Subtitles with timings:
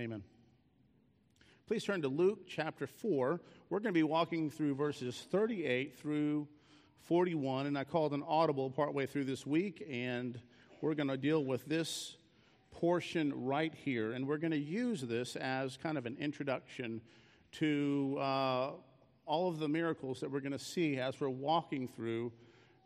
[0.00, 0.22] Amen.
[1.66, 3.38] Please turn to Luke chapter 4.
[3.68, 6.48] We're going to be walking through verses 38 through
[7.02, 10.40] 41, and I called an audible partway through this week, and
[10.80, 12.16] we're going to deal with this
[12.70, 17.02] portion right here, and we're going to use this as kind of an introduction
[17.58, 18.70] to uh,
[19.26, 22.32] all of the miracles that we're going to see as we're walking through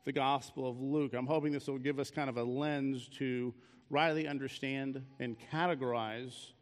[0.03, 1.15] the Gospel of Luke.
[1.15, 3.55] I'm hoping this will give us kind of a lens to
[3.89, 6.55] rightly understand and categorize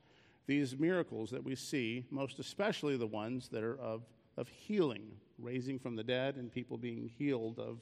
[0.46, 4.02] these miracles that we see, most especially the ones that are of,
[4.37, 7.78] of healing, raising from the dead, and people being healed of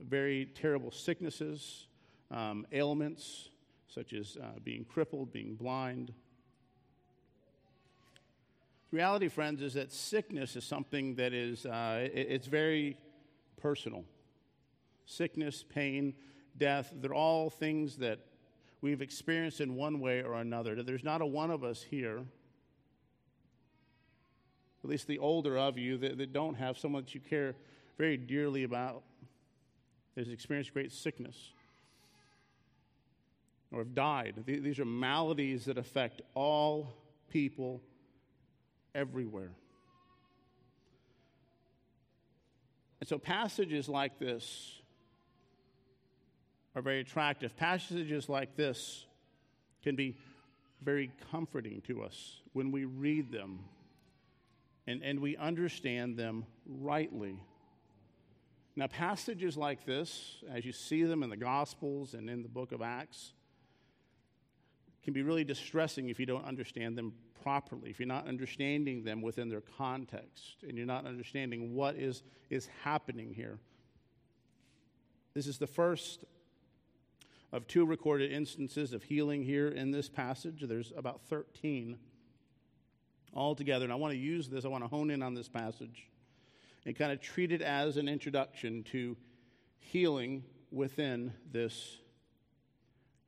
[0.00, 1.86] very terrible sicknesses,
[2.30, 3.50] um, ailments,
[3.88, 6.12] such as uh, being crippled, being blind.
[8.90, 12.96] The reality, friends, is that sickness is something that is uh, it, it's very
[13.56, 14.04] personal.
[15.06, 16.14] Sickness, pain,
[16.56, 18.20] death, they're all things that
[18.80, 20.82] we've experienced in one way or another.
[20.82, 22.20] There's not a one of us here,
[24.82, 27.54] at least the older of you, that, that don't have someone that you care
[27.98, 29.02] very dearly about
[30.14, 31.36] that has experienced great sickness
[33.72, 34.42] or have died.
[34.46, 36.94] These are maladies that affect all
[37.30, 37.82] people
[38.94, 39.52] everywhere.
[43.00, 44.79] And so, passages like this
[46.74, 47.56] are very attractive.
[47.56, 49.04] Passages like this
[49.82, 50.16] can be
[50.82, 53.60] very comforting to us when we read them
[54.86, 57.36] and, and we understand them rightly.
[58.76, 62.72] Now, passages like this, as you see them in the Gospels and in the book
[62.72, 63.32] of Acts,
[65.02, 67.12] can be really distressing if you don't understand them
[67.42, 72.22] properly, if you're not understanding them within their context, and you're not understanding what is,
[72.48, 73.58] is happening here.
[75.34, 76.24] This is the first
[77.52, 80.62] of two recorded instances of healing here in this passage.
[80.66, 81.98] There's about 13
[83.34, 83.84] altogether.
[83.84, 86.08] And I want to use this, I want to hone in on this passage
[86.86, 89.16] and kind of treat it as an introduction to
[89.78, 91.96] healing within this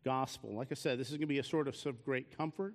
[0.05, 0.55] gospel.
[0.55, 2.75] Like I said, this is going to be a sort of, sort of great comfort.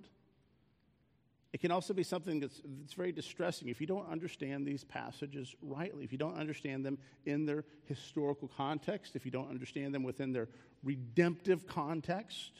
[1.53, 5.55] It can also be something that's, that's very distressing if you don't understand these passages
[5.61, 10.03] rightly, if you don't understand them in their historical context, if you don't understand them
[10.03, 10.49] within their
[10.83, 12.51] redemptive context.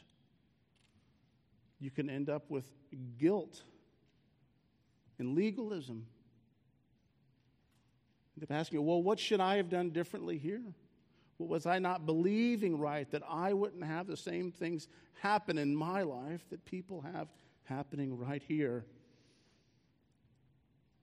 [1.80, 2.66] You can end up with
[3.18, 3.62] guilt
[5.20, 6.08] and legalism.
[8.38, 10.62] They're asking, well, what should I have done differently here?
[11.38, 14.88] Well, was I not believing right that I wouldn't have the same things
[15.22, 17.28] happen in my life that people have
[17.68, 18.86] happening right here?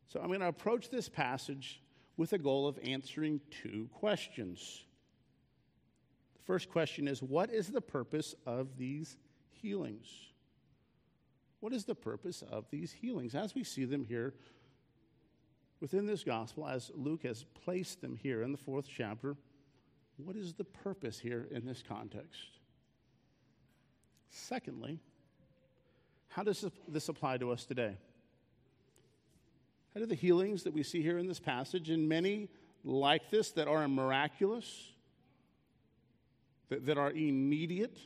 [0.08, 1.82] So I'm going to approach this passage
[2.16, 4.84] with a goal of answering two questions.
[6.36, 9.16] The first question is What is the purpose of these
[9.50, 10.08] healings?
[11.60, 14.34] What is the purpose of these healings as we see them here
[15.80, 19.36] within this gospel, as Luke has placed them here in the fourth chapter?
[20.16, 22.58] What is the purpose here in this context?
[24.30, 25.00] Secondly,
[26.34, 27.96] how does this apply to us today?
[29.94, 32.48] How do the healings that we see here in this passage, and many
[32.82, 34.90] like this that are miraculous,
[36.70, 37.96] that, that are immediate,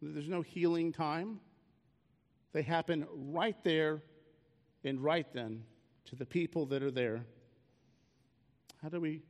[0.00, 1.40] there's no healing time,
[2.54, 4.00] they happen right there
[4.82, 5.62] and right then
[6.06, 7.26] to the people that are there.
[8.80, 9.20] How do we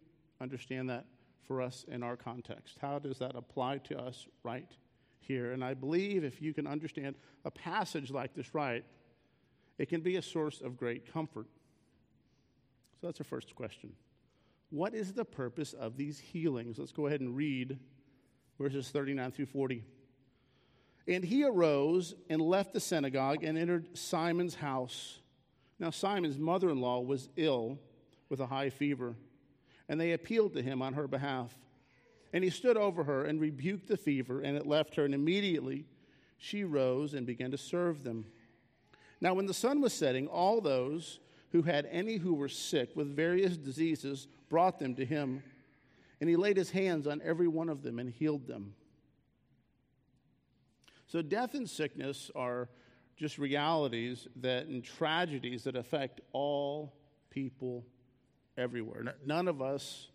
[0.40, 1.06] understand that
[1.42, 2.78] for us in our context?
[2.80, 4.70] How does that apply to us right
[5.18, 5.52] here?
[5.52, 8.84] And I believe if you can understand a passage like this right,
[9.78, 11.46] it can be a source of great comfort.
[13.00, 13.92] So that's our first question.
[14.70, 16.78] What is the purpose of these healings?
[16.78, 17.78] Let's go ahead and read
[18.58, 19.84] verses 39 through 40.
[21.08, 25.20] And he arose and left the synagogue and entered Simon's house.
[25.78, 27.78] Now, Simon's mother in law was ill
[28.28, 29.14] with a high fever,
[29.88, 31.54] and they appealed to him on her behalf.
[32.32, 35.86] And he stood over her and rebuked the fever, and it left her, and immediately
[36.38, 38.26] she rose and began to serve them.
[39.20, 41.20] Now, when the sun was setting, all those
[41.52, 45.42] who had any who were sick with various diseases brought them to him,
[46.20, 48.74] and he laid his hands on every one of them and healed them.
[51.06, 52.68] So, death and sickness are
[53.16, 56.92] just realities that and tragedies that affect all
[57.30, 57.86] people
[58.58, 59.14] everywhere.
[59.24, 60.08] None of us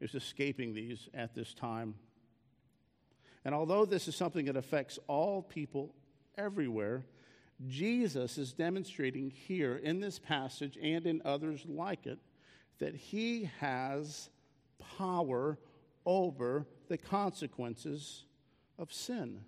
[0.00, 1.94] is escaping these at this time.
[3.44, 5.94] And although this is something that affects all people
[6.36, 7.04] everywhere,
[7.66, 12.18] Jesus is demonstrating here in this passage and in others like it
[12.78, 14.30] that he has
[14.96, 15.58] power
[16.06, 18.24] over the consequences
[18.78, 19.40] of sin.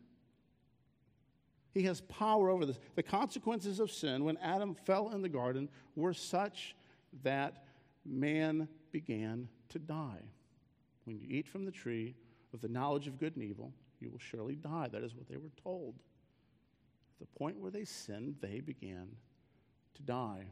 [1.73, 2.79] He has power over this.
[2.95, 6.77] The consequences of sin when Adam fell in the garden were such
[7.23, 7.65] that
[8.05, 10.23] man began to die.
[11.05, 12.15] When you eat from the tree
[12.53, 14.89] of the knowledge of good and evil, you will surely die.
[14.91, 15.95] That is what they were told.
[17.21, 19.09] At the point where they sinned, they began
[19.95, 20.47] to die.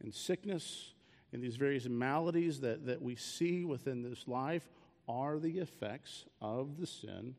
[0.00, 0.92] And sickness
[1.32, 4.68] and these various maladies that, that we see within this life
[5.08, 7.34] are the effects of the sin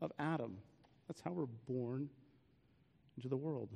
[0.00, 0.58] of Adam.
[1.08, 2.08] That's how we're born
[3.16, 3.70] into the world.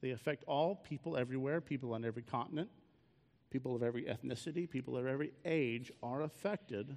[0.00, 2.68] They affect all people everywhere, people on every continent,
[3.52, 6.96] people of every ethnicity, people of every age are affected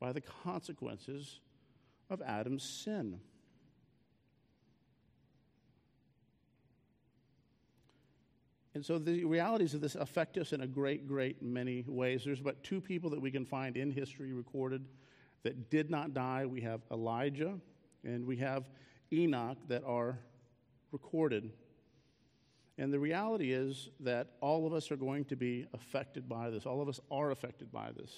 [0.00, 1.40] by the consequences
[2.08, 3.20] of Adam's sin.
[8.74, 12.24] And so the realities of this affect us in a great, great many ways.
[12.24, 14.84] There's but two people that we can find in history recorded
[15.44, 16.44] that did not die.
[16.46, 17.54] We have Elijah
[18.02, 18.68] and we have
[19.12, 20.18] Enoch that are
[20.90, 21.52] recorded.
[22.76, 26.66] And the reality is that all of us are going to be affected by this.
[26.66, 28.12] All of us are affected by this.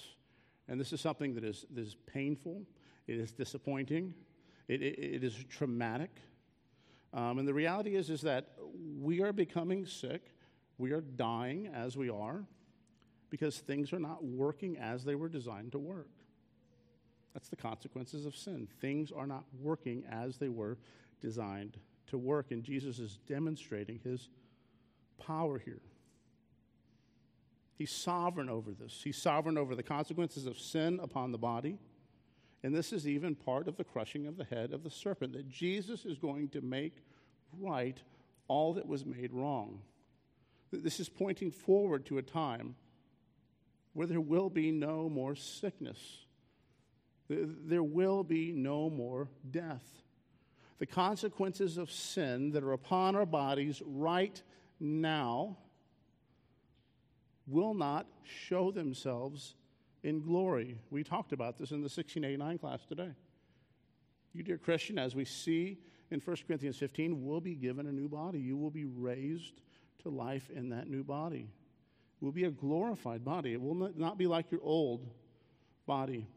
[0.67, 2.63] And this is something that is, that is painful,
[3.07, 4.13] it is disappointing,
[4.67, 6.11] it, it, it is traumatic.
[7.13, 8.53] Um, and the reality is, is that
[8.99, 10.33] we are becoming sick,
[10.77, 12.43] we are dying as we are,
[13.29, 16.09] because things are not working as they were designed to work.
[17.33, 18.67] That's the consequences of sin.
[18.81, 20.77] Things are not working as they were
[21.21, 21.77] designed
[22.07, 24.29] to work, and Jesus is demonstrating his
[25.17, 25.81] power here.
[27.77, 29.01] He's sovereign over this.
[29.03, 31.77] He's sovereign over the consequences of sin upon the body.
[32.63, 35.47] And this is even part of the crushing of the head of the serpent, that
[35.47, 37.03] Jesus is going to make
[37.59, 38.01] right
[38.47, 39.79] all that was made wrong.
[40.71, 42.75] This is pointing forward to a time
[43.93, 46.25] where there will be no more sickness
[47.29, 49.83] there will be no more death.
[50.79, 54.41] The consequences of sin that are upon our bodies right
[54.79, 55.57] now
[57.47, 59.55] will not show themselves
[60.03, 60.79] in glory.
[60.89, 63.11] We talked about this in the 1689 class today.
[64.33, 65.79] You, dear Christian, as we see
[66.11, 68.39] in 1 Corinthians 15, will be given a new body.
[68.39, 69.61] You will be raised
[70.03, 71.49] to life in that new body.
[72.21, 73.53] It will be a glorified body.
[73.53, 75.07] It will not be like your old
[75.85, 76.27] body.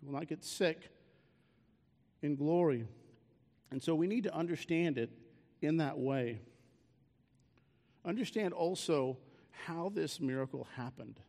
[0.00, 0.90] You will not get sick
[2.22, 2.86] in glory.
[3.70, 5.10] And so we need to understand it
[5.60, 6.40] in that way.
[8.06, 9.18] Understand also
[9.66, 11.20] how this miracle happened.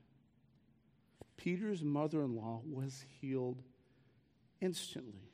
[1.35, 3.61] Peter's mother in law was healed
[4.61, 5.31] instantly.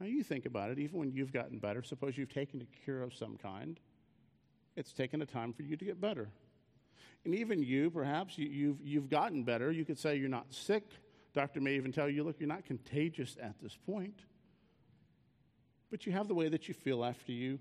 [0.00, 3.02] Now, you think about it, even when you've gotten better, suppose you've taken a cure
[3.02, 3.80] of some kind,
[4.76, 6.28] it's taken a time for you to get better.
[7.24, 9.72] And even you, perhaps, you, you've, you've gotten better.
[9.72, 10.84] You could say you're not sick
[11.36, 14.20] Doctor may even tell you, look, you're not contagious at this point.
[15.90, 17.58] But you have the way that you feel after you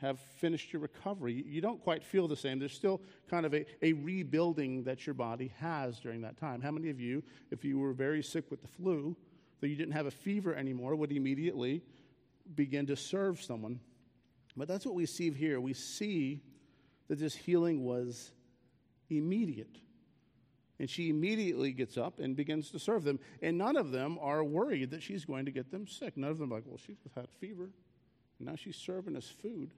[0.00, 1.44] have finished your recovery.
[1.46, 2.58] You don't quite feel the same.
[2.58, 6.60] There's still kind of a, a rebuilding that your body has during that time.
[6.60, 9.16] How many of you, if you were very sick with the flu,
[9.60, 11.82] that you didn't have a fever anymore, would immediately
[12.54, 13.80] begin to serve someone?
[14.56, 15.60] But that's what we see here.
[15.60, 16.42] We see
[17.08, 18.30] that this healing was
[19.10, 19.78] immediate.
[20.80, 23.18] And she immediately gets up and begins to serve them.
[23.42, 26.16] And none of them are worried that she's going to get them sick.
[26.16, 27.70] None of them are like, well, she's had fever.
[28.38, 29.72] Now she's serving us food.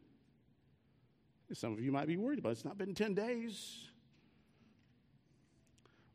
[1.52, 2.52] Some of you might be worried about it.
[2.52, 3.90] It's not been 10 days.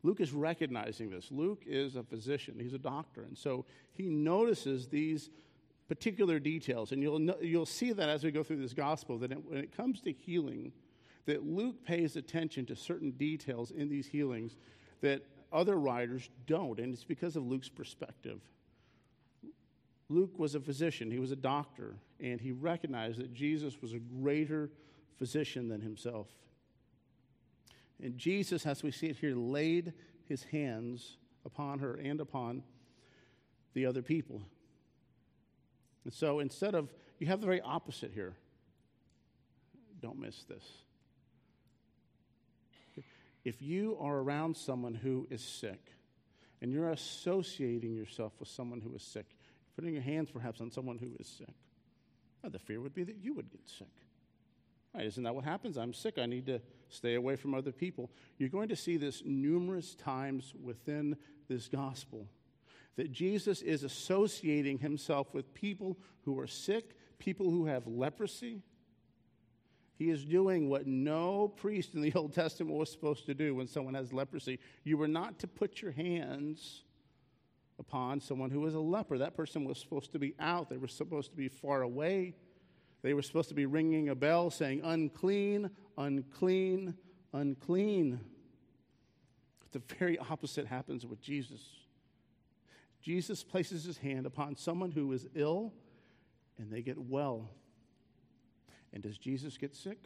[0.04, 1.30] Luke is recognizing this.
[1.32, 3.24] Luke is a physician, he's a doctor.
[3.24, 5.30] And so he notices these
[5.88, 6.92] particular details.
[6.92, 10.02] And you'll, you'll see that as we go through this gospel, that when it comes
[10.02, 10.72] to healing,
[11.26, 14.56] that Luke pays attention to certain details in these healings
[15.02, 18.42] that other writers don't, and it's because of Luke's perspective.
[20.10, 24.00] Luke was a physician, he was a doctor, and he recognized that Jesus was a
[24.00, 24.70] greater
[25.18, 26.28] physician than himself.
[28.02, 29.94] And Jesus, as we see it here, laid
[30.28, 32.64] his hands upon her and upon
[33.74, 34.42] the other people.
[36.04, 38.36] And so instead of, you have the very opposite here.
[40.02, 40.64] Don't miss this.
[43.44, 45.92] If you are around someone who is sick
[46.62, 49.28] and you're associating yourself with someone who is sick,
[49.76, 51.54] putting your hands perhaps on someone who is sick,
[52.44, 53.88] the fear would be that you would get sick.
[54.96, 55.78] Right, isn't that what happens?
[55.78, 56.18] I'm sick.
[56.18, 58.10] I need to stay away from other people.
[58.38, 61.18] You're going to see this numerous times within
[61.50, 62.28] this gospel
[62.96, 68.62] that Jesus is associating himself with people who are sick, people who have leprosy,
[69.98, 73.68] he is doing what no priest in the Old Testament was supposed to do when
[73.68, 74.60] someone has leprosy.
[74.86, 76.84] You were not to put your hands
[77.80, 79.18] upon someone who was a leper.
[79.18, 82.36] That person was supposed to be out, they were supposed to be far away
[83.06, 86.96] They were supposed to be ringing a bell saying, unclean, unclean,
[87.34, 88.20] unclean.
[89.60, 91.62] But the very opposite happens with Jesus.
[93.04, 95.72] Jesus places his hand upon someone who is ill
[96.58, 97.52] and they get well.
[98.92, 100.00] And does Jesus get sick?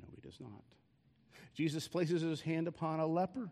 [0.00, 0.62] No, he does not.
[1.52, 3.50] Jesus places his hand upon a leper.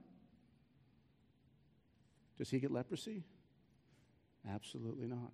[2.39, 3.25] Does he get leprosy?
[4.49, 5.33] Absolutely not.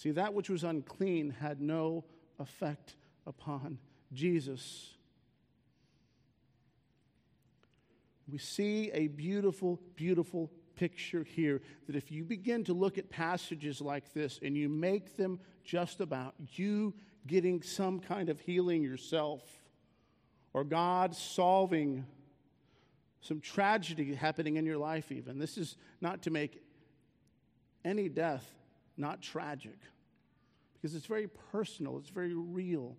[0.00, 2.06] See, that which was unclean had no
[2.38, 3.76] effect upon
[4.14, 4.94] Jesus.
[8.26, 13.82] We see a beautiful, beautiful picture here that if you begin to look at passages
[13.82, 16.94] like this and you make them just about you
[17.26, 19.42] getting some kind of healing yourself
[20.54, 22.06] or God solving
[23.20, 25.38] some tragedy happening in your life, even.
[25.38, 26.62] This is not to make
[27.84, 28.50] any death
[28.96, 29.78] not tragic
[30.80, 32.96] because it's very personal, it's very real.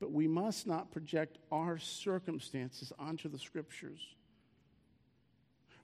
[0.00, 4.00] But we must not project our circumstances onto the scriptures.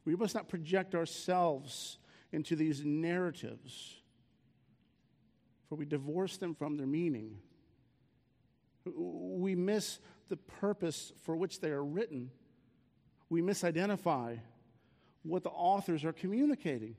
[0.04, 1.98] We must not project ourselves
[2.32, 3.96] into these narratives,
[5.68, 7.38] for we divorce them from their meaning.
[8.84, 9.98] We miss
[10.28, 12.30] the purpose for which they are written.
[13.30, 14.38] We misidentify
[15.22, 16.96] what the authors are communicating.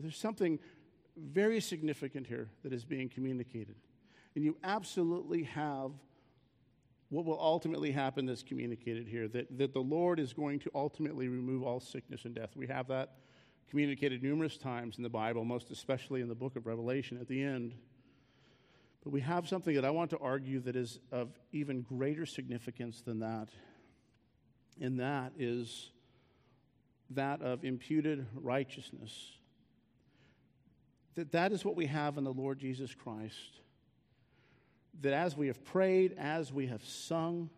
[0.00, 0.58] But there's something
[1.14, 3.74] very significant here that is being communicated.
[4.34, 5.90] And you absolutely have
[7.10, 11.28] what will ultimately happen that's communicated here that, that the Lord is going to ultimately
[11.28, 12.56] remove all sickness and death.
[12.56, 13.16] We have that
[13.68, 17.42] communicated numerous times in the Bible, most especially in the book of Revelation at the
[17.42, 17.74] end.
[19.04, 23.02] But we have something that I want to argue that is of even greater significance
[23.02, 23.50] than that.
[24.80, 25.90] And that is
[27.10, 29.32] that of imputed righteousness.
[31.14, 33.60] That that is what we have in the Lord Jesus Christ.
[35.00, 37.50] That as we have prayed, as we have sung,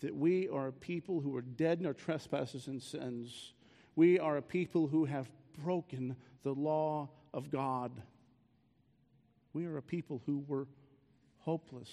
[0.00, 3.52] that we are a people who are dead in our trespasses and sins.
[3.96, 5.28] We are a people who have
[5.62, 7.92] broken the law of God.
[9.52, 10.68] We are a people who were
[11.38, 11.90] hopeless.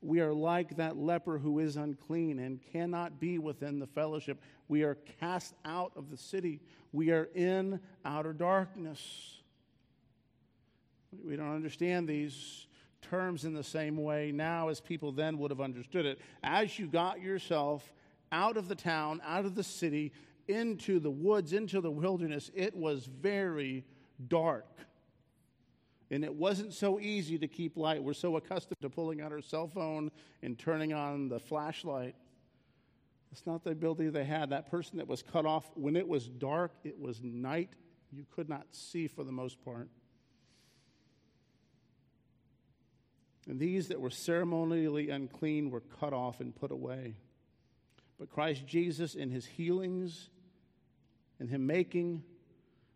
[0.00, 4.40] We are like that leper who is unclean and cannot be within the fellowship.
[4.68, 6.60] We are cast out of the city.
[6.92, 9.38] We are in outer darkness.
[11.24, 12.66] We don't understand these
[13.02, 16.20] terms in the same way now as people then would have understood it.
[16.42, 17.92] As you got yourself
[18.30, 20.12] out of the town, out of the city,
[20.46, 23.84] into the woods, into the wilderness, it was very
[24.28, 24.66] dark.
[26.10, 28.02] And it wasn't so easy to keep light.
[28.02, 30.10] We're so accustomed to pulling out our cell phone
[30.42, 32.14] and turning on the flashlight.
[33.30, 34.50] It's not the ability they had.
[34.50, 37.70] That person that was cut off, when it was dark, it was night.
[38.10, 39.88] You could not see for the most part.
[43.46, 47.16] And these that were ceremonially unclean were cut off and put away.
[48.18, 50.30] But Christ Jesus, in his healings,
[51.38, 52.24] in him making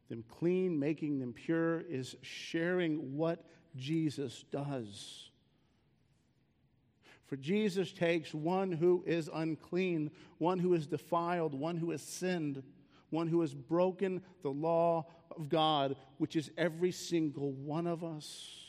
[0.09, 3.45] them clean, making them pure, is sharing what
[3.77, 5.31] Jesus does.
[7.27, 12.63] For Jesus takes one who is unclean, one who is defiled, one who has sinned,
[13.09, 18.63] one who has broken the law of God, which is every single one of us.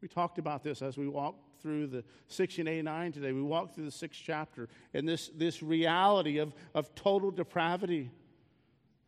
[0.00, 3.32] We talked about this as we walked through the 1689 today.
[3.32, 8.10] We walked through the sixth chapter and this, this reality of, of total depravity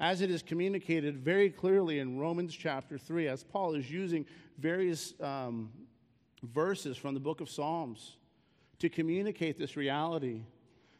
[0.01, 4.27] as it is communicated very clearly in Romans chapter 3, as Paul is using
[4.59, 5.71] various um,
[6.43, 8.17] verses from the book of Psalms
[8.79, 10.43] to communicate this reality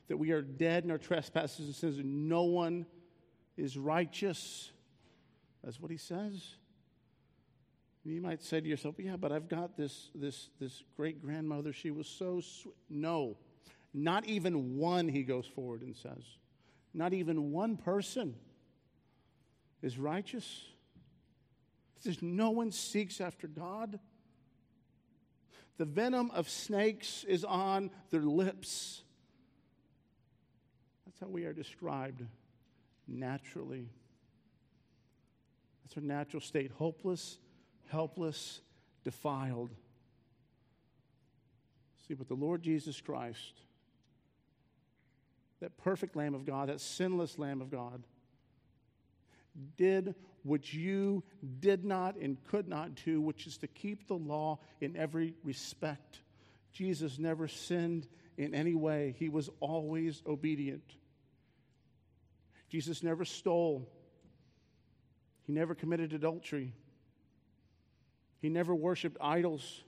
[0.09, 2.87] that we are dead in our trespasses and sins, and no one
[3.57, 4.73] is righteous.
[5.63, 6.55] That's what he says.
[8.05, 11.73] And you might say to yourself, yeah, but I've got this, this, this great grandmother.
[11.73, 12.75] She was so sweet.
[12.89, 13.37] No,
[13.95, 16.25] not even one, he goes forward and says.
[16.95, 18.35] Not even one person
[19.83, 20.65] is righteous.
[21.97, 23.99] It says no one seeks after God.
[25.77, 29.03] The venom of snakes is on their lips.
[31.07, 32.23] That's how we are described
[33.07, 33.89] naturally.
[35.85, 37.39] That's our natural state hopeless,
[37.89, 38.61] helpless,
[39.05, 39.71] defiled.
[42.07, 43.61] See, but the Lord Jesus Christ,
[45.61, 48.03] that perfect Lamb of God, that sinless Lamb of God,
[49.77, 51.23] did what you
[51.61, 56.21] did not and could not do, which is to keep the law in every respect.
[56.73, 60.95] Jesus never sinned in any way, he was always obedient.
[62.69, 63.89] Jesus never stole.
[65.47, 66.73] He never committed adultery.
[68.41, 69.83] He never worshiped idols.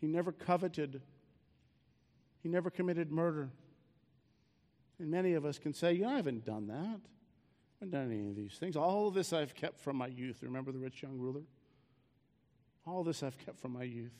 [0.00, 1.00] He never coveted.
[2.42, 3.50] He never committed murder.
[4.98, 7.00] And many of us can say, You know, I haven't done that.
[7.80, 8.76] I haven't done any of these things.
[8.76, 10.38] All this I've kept from my youth.
[10.42, 11.42] Remember the rich young ruler?
[12.86, 14.12] All this I've kept from my youth.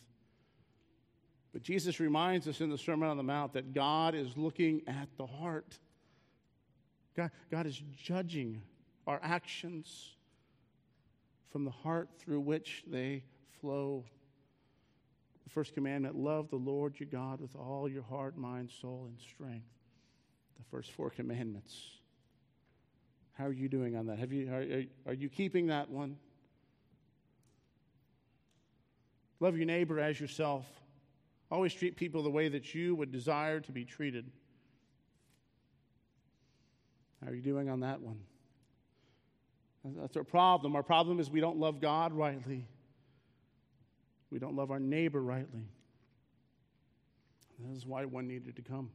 [1.52, 5.08] But Jesus reminds us in the Sermon on the Mount that God is looking at
[5.16, 5.78] the heart.
[7.16, 8.60] God, God is judging
[9.06, 10.16] our actions
[11.50, 13.22] from the heart through which they
[13.60, 14.04] flow.
[15.44, 19.20] The first commandment love the Lord your God with all your heart, mind, soul, and
[19.20, 19.68] strength.
[20.56, 21.76] The first four commandments.
[23.34, 24.18] How are you doing on that?
[24.18, 26.16] Have you, are, are you keeping that one?
[29.40, 30.64] Love your neighbor as yourself.
[31.50, 34.30] Always treat people the way that you would desire to be treated.
[37.22, 38.20] How are you doing on that one?
[39.84, 40.76] That's our problem.
[40.76, 42.66] Our problem is we don't love God rightly.
[44.30, 45.68] We don't love our neighbor rightly.
[47.60, 48.90] That is why one needed to come.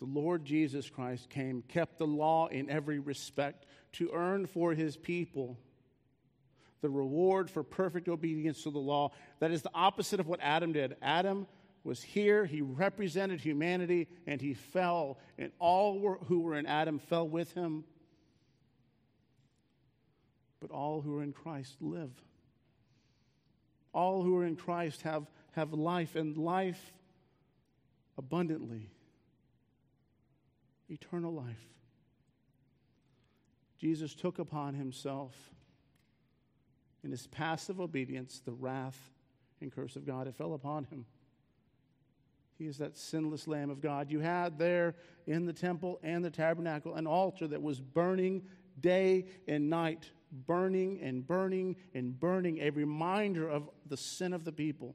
[0.00, 4.96] The Lord Jesus Christ came, kept the law in every respect to earn for his
[4.96, 5.58] people
[6.80, 9.10] the reward for perfect obedience to the law.
[9.40, 10.96] That is the opposite of what Adam did.
[11.02, 11.46] Adam
[11.84, 16.98] was here, he represented humanity, and he fell, and all were, who were in Adam
[16.98, 17.84] fell with him
[20.60, 22.12] but all who are in Christ live.
[23.92, 26.92] All who are in Christ have, have life, and life
[28.16, 28.90] abundantly.
[30.90, 31.68] Eternal life.
[33.78, 35.34] Jesus took upon himself,
[37.02, 39.12] in his passive obedience, the wrath
[39.60, 40.26] and curse of God.
[40.26, 41.06] It fell upon him.
[42.58, 44.10] He is that sinless Lamb of God.
[44.10, 48.42] You had there in the temple and the tabernacle an altar that was burning
[48.78, 54.52] day and night burning and burning and burning, a reminder of the sin of the
[54.52, 54.94] people,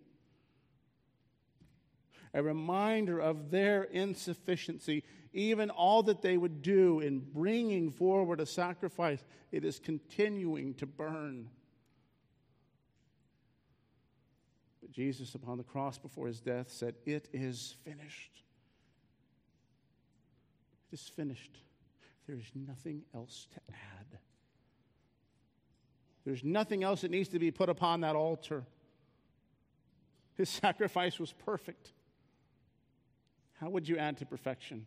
[2.35, 5.03] a reminder of their insufficiency.
[5.33, 10.85] Even all that they would do in bringing forward a sacrifice, it is continuing to
[10.85, 11.49] burn.
[14.81, 18.43] But Jesus, upon the cross before his death, said, It is finished.
[20.91, 21.57] It is finished.
[22.27, 24.19] There is nothing else to add.
[26.25, 28.65] There's nothing else that needs to be put upon that altar.
[30.35, 31.93] His sacrifice was perfect.
[33.59, 34.85] How would you add to perfection?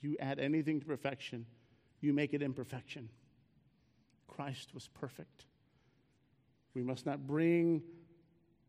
[0.00, 1.46] You add anything to perfection,
[2.00, 3.08] you make it imperfection.
[4.26, 5.44] Christ was perfect.
[6.74, 7.82] We must not bring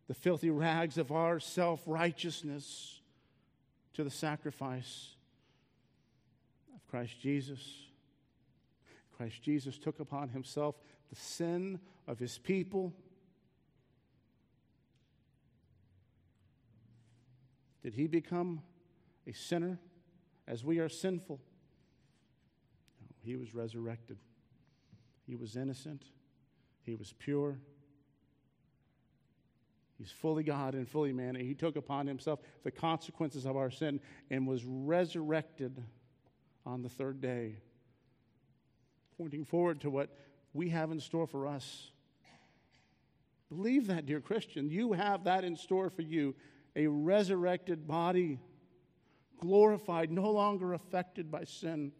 [0.07, 2.99] the filthy rags of our self righteousness
[3.93, 5.15] to the sacrifice
[6.75, 7.61] of Christ Jesus.
[9.15, 10.75] Christ Jesus took upon himself
[11.09, 12.93] the sin of his people.
[17.83, 18.61] Did he become
[19.27, 19.79] a sinner
[20.47, 21.39] as we are sinful?
[23.01, 24.17] No, he was resurrected.
[25.25, 26.03] He was innocent.
[26.83, 27.59] He was pure.
[29.97, 33.69] He's fully God and fully man, and he took upon himself the consequences of our
[33.69, 33.99] sin
[34.31, 35.83] and was resurrected
[36.65, 37.57] on the third day
[39.21, 40.09] pointing forward to what
[40.51, 41.91] we have in store for us.
[43.49, 44.71] Believe that, dear Christian.
[44.71, 46.33] You have that in store for you
[46.75, 48.39] a resurrected body,
[49.39, 51.91] glorified, no longer affected by sin.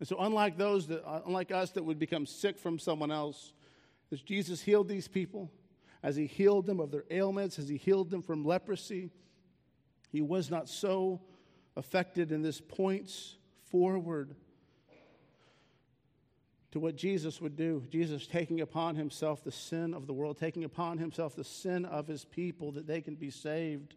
[0.00, 3.52] And so, unlike those that, uh, unlike us that would become sick from someone else,
[4.10, 5.50] as Jesus healed these people,
[6.02, 9.10] as he healed them of their ailments, as he healed them from leprosy,
[10.10, 11.20] he was not so
[11.76, 13.36] affected, and this points
[13.70, 14.34] forward
[16.72, 17.84] to what Jesus would do.
[17.90, 22.06] Jesus taking upon himself the sin of the world, taking upon himself the sin of
[22.06, 23.94] his people that they can be saved.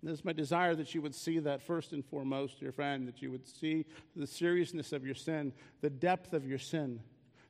[0.00, 3.22] And it's my desire that you would see that first and foremost, dear friend, that
[3.22, 3.84] you would see
[4.16, 7.00] the seriousness of your sin, the depth of your sin,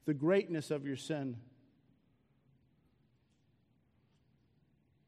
[0.04, 1.36] the greatness of your sin.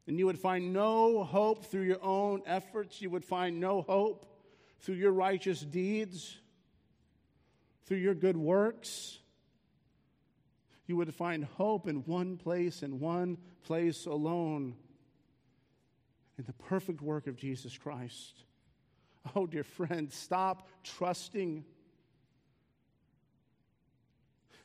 [0.07, 3.01] And you would find no hope through your own efforts.
[3.01, 4.25] You would find no hope
[4.79, 6.37] through your righteous deeds,
[7.85, 9.19] through your good works.
[10.87, 14.75] You would find hope in one place, in one place alone,
[16.37, 18.43] in the perfect work of Jesus Christ.
[19.35, 21.65] Oh, dear friend, stop trusting.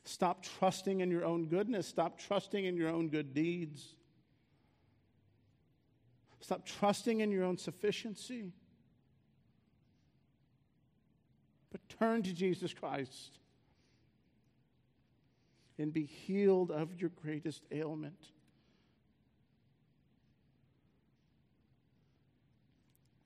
[0.03, 1.87] Stop trusting in your own goodness.
[1.87, 3.95] Stop trusting in your own good deeds.
[6.41, 8.51] Stop trusting in your own sufficiency.
[11.71, 13.39] But turn to Jesus Christ
[15.79, 18.19] and be healed of your greatest ailment.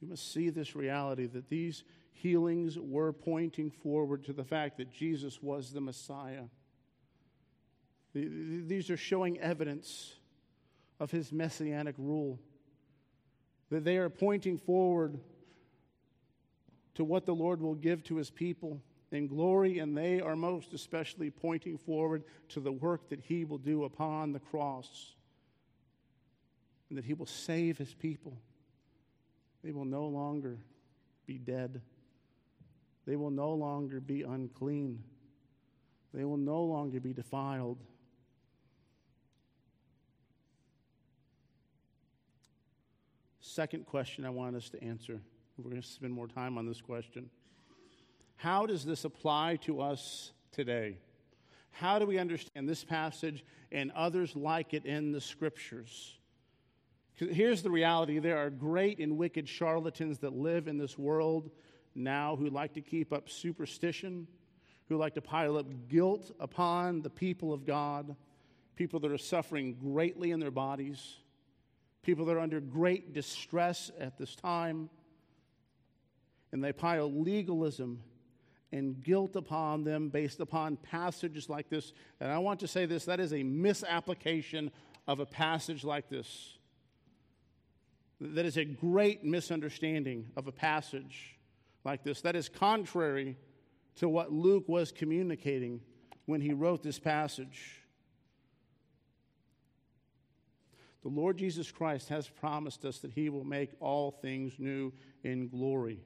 [0.02, 4.92] We must see this reality that these healings were pointing forward to the fact that
[4.92, 6.44] Jesus was the Messiah.
[8.14, 10.14] These are showing evidence
[11.00, 12.40] of his messianic rule,
[13.70, 15.20] that they are pointing forward
[16.96, 18.82] to what the Lord will give to his people
[19.12, 23.58] in glory, and they are most especially pointing forward to the work that he will
[23.58, 25.16] do upon the cross,
[26.90, 28.38] and that he will save his people.
[29.64, 30.58] They will no longer
[31.26, 31.82] be dead.
[33.06, 35.04] They will no longer be unclean.
[36.14, 37.78] They will no longer be defiled.
[43.42, 45.22] Second question I want us to answer.
[45.58, 47.30] We're going to spend more time on this question.
[48.36, 50.98] How does this apply to us today?
[51.72, 56.18] How do we understand this passage and others like it in the scriptures?
[57.14, 61.50] Here's the reality there are great and wicked charlatans that live in this world
[61.96, 64.28] now who like to keep up superstition,
[64.90, 68.14] who like to pile up guilt upon the people of God,
[68.76, 71.16] people that are suffering greatly in their bodies,
[72.04, 74.90] people that are under great distress at this time.
[76.56, 78.02] And they pile legalism
[78.72, 81.92] and guilt upon them based upon passages like this.
[82.22, 84.72] And I want to say this that is a misapplication
[85.06, 86.58] of a passage like this
[88.22, 91.36] that is a great misunderstanding of a passage
[91.84, 92.22] like this.
[92.22, 93.36] That is contrary
[93.98, 95.82] to what Luke was communicating
[96.26, 97.82] when he wrote this passage.
[101.04, 104.94] The Lord Jesus Christ has promised us that he will make all things new
[105.26, 106.00] in glory.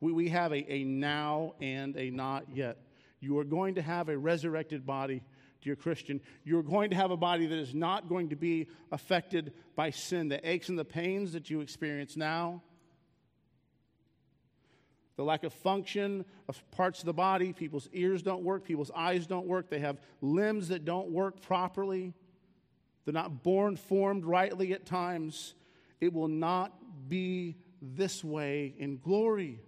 [0.00, 2.78] We, we have a, a now and a not yet.
[3.20, 5.22] You are going to have a resurrected body
[5.60, 9.52] dear Christian, you're going to have a body that is not going to be affected
[9.74, 10.28] by sin.
[10.28, 12.62] The aches and the pains that you experience now,
[15.16, 19.26] the lack of function of parts of the body, people's ears don't work, people's eyes
[19.26, 22.14] don't work, they have limbs that don't work properly,
[23.04, 25.54] they're not born formed rightly at times.
[26.00, 26.72] It will not
[27.08, 29.60] be this way in glory.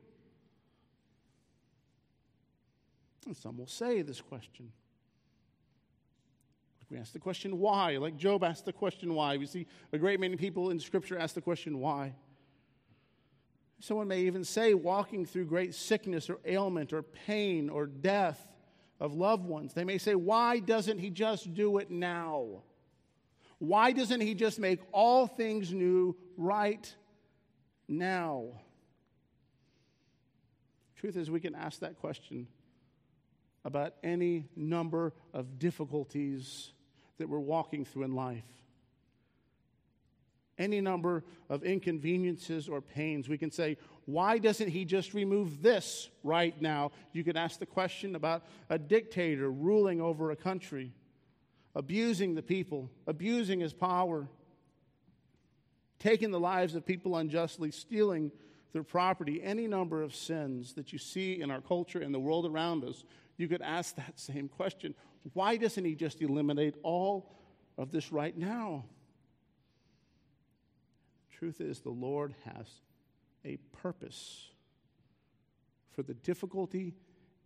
[3.26, 4.72] And some will say this question
[6.90, 9.36] we ask the question why, like Job asked the question why.
[9.36, 12.14] We see a great many people in Scripture ask the question why.
[13.78, 18.46] Someone may even say, walking through great sickness or ailment or pain or death
[18.98, 22.62] of loved ones, they may say, Why doesn't he just do it now?
[23.58, 26.92] Why doesn't he just make all things new right
[27.88, 28.48] now?
[30.96, 32.48] Truth is, we can ask that question
[33.64, 36.72] about any number of difficulties
[37.18, 38.44] that we're walking through in life.
[40.58, 46.08] Any number of inconveniences or pains, we can say, why doesn't he just remove this
[46.22, 46.92] right now?
[47.12, 50.92] You could ask the question about a dictator ruling over a country,
[51.74, 54.28] abusing the people, abusing his power,
[55.98, 58.32] taking the lives of people unjustly, stealing
[58.72, 62.46] their property, any number of sins that you see in our culture and the world
[62.46, 63.04] around us.
[63.40, 64.94] You could ask that same question
[65.32, 67.34] why doesn't he just eliminate all
[67.78, 68.84] of this right now?
[71.30, 72.66] Truth is, the Lord has
[73.44, 74.48] a purpose
[75.94, 76.94] for the difficulty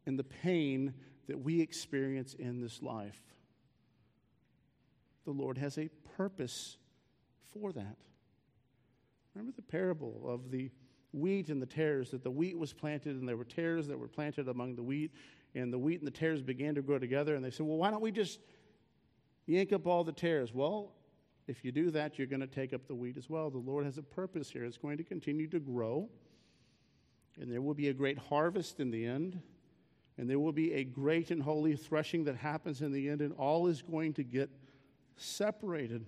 [0.04, 0.94] and the pain
[1.28, 3.20] that we experience in this life.
[5.24, 6.76] The Lord has a purpose
[7.52, 7.96] for that.
[9.34, 10.70] Remember the parable of the
[11.12, 14.08] wheat and the tares, that the wheat was planted and there were tares that were
[14.08, 15.12] planted among the wheat,
[15.54, 17.34] and the wheat and the tares began to grow together.
[17.34, 18.40] And they said, Well, why don't we just
[19.46, 20.52] yank up all the tares?
[20.52, 20.92] Well,
[21.46, 23.50] if you do that, you're going to take up the wheat as well.
[23.50, 24.64] The Lord has a purpose here.
[24.64, 26.08] It's going to continue to grow,
[27.38, 29.40] and there will be a great harvest in the end,
[30.16, 33.34] and there will be a great and holy threshing that happens in the end, and
[33.34, 34.48] all is going to get
[35.16, 36.06] separated.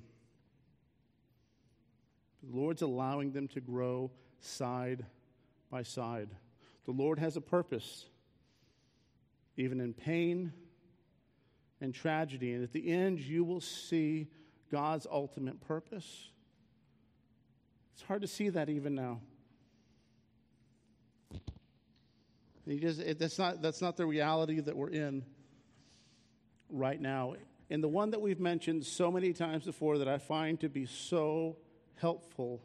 [2.43, 5.05] The Lord's allowing them to grow side
[5.71, 6.31] by side.
[6.87, 8.07] The Lord has a purpose
[9.57, 10.53] even in pain
[11.81, 12.53] and tragedy.
[12.53, 14.29] And at the end, you will see
[14.71, 16.31] God's ultimate purpose.
[17.95, 19.21] It's hard to see that even now.
[22.69, 25.25] Just, it, that's, not, that's not the reality that we're in
[26.69, 27.35] right now.
[27.71, 30.85] And the one that we've mentioned so many times before that I find to be
[30.87, 31.57] so
[31.97, 32.61] helpful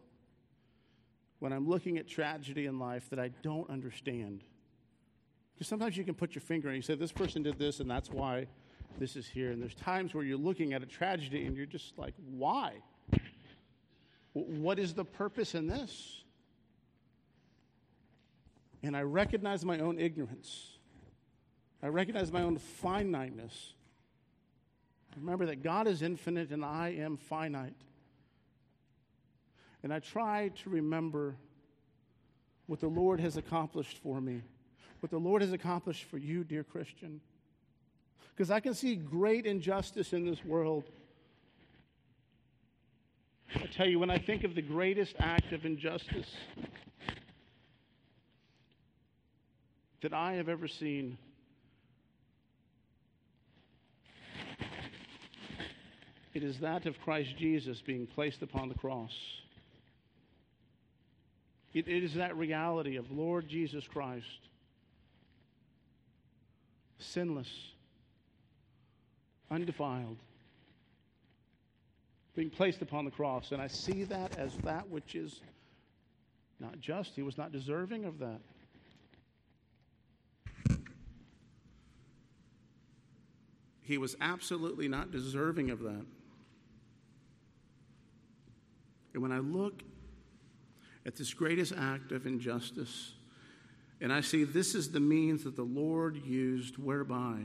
[1.40, 4.44] when I'm looking at tragedy in life that I don't understand
[5.62, 7.88] Because sometimes you can put your finger and you say, this person did this, and
[7.88, 8.48] that's why
[8.98, 9.52] this is here.
[9.52, 12.82] And there's times where you're looking at a tragedy and you're just like, why?
[14.34, 16.24] What is the purpose in this?
[18.82, 20.80] And I recognize my own ignorance.
[21.84, 23.76] I recognize my own finiteness.
[25.16, 27.76] Remember that God is infinite and I am finite.
[29.84, 31.36] And I try to remember
[32.66, 34.42] what the Lord has accomplished for me,
[35.02, 37.20] what the Lord has accomplished for you, dear Christian.
[38.30, 40.86] Because I can see great injustice in this world.
[43.56, 46.30] I tell you, when I think of the greatest act of injustice
[50.02, 51.18] that I have ever seen,
[56.34, 59.12] it is that of Christ Jesus being placed upon the cross.
[61.74, 64.26] It, it is that reality of Lord Jesus Christ,
[67.02, 67.72] sinless,
[69.50, 70.18] undefiled,
[72.36, 73.52] being placed upon the cross.
[73.52, 75.42] And I see that as that which is
[76.60, 77.16] not just.
[77.16, 78.40] He was not deserving of that.
[83.82, 86.06] He was absolutely not deserving of that.
[89.14, 89.84] And when I look
[91.06, 93.14] at this greatest act of injustice.
[94.02, 97.38] And I see this is the means that the Lord used whereby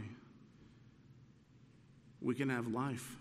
[2.22, 3.16] we can have life,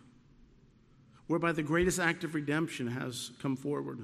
[1.28, 4.00] whereby the greatest act of redemption has come forward.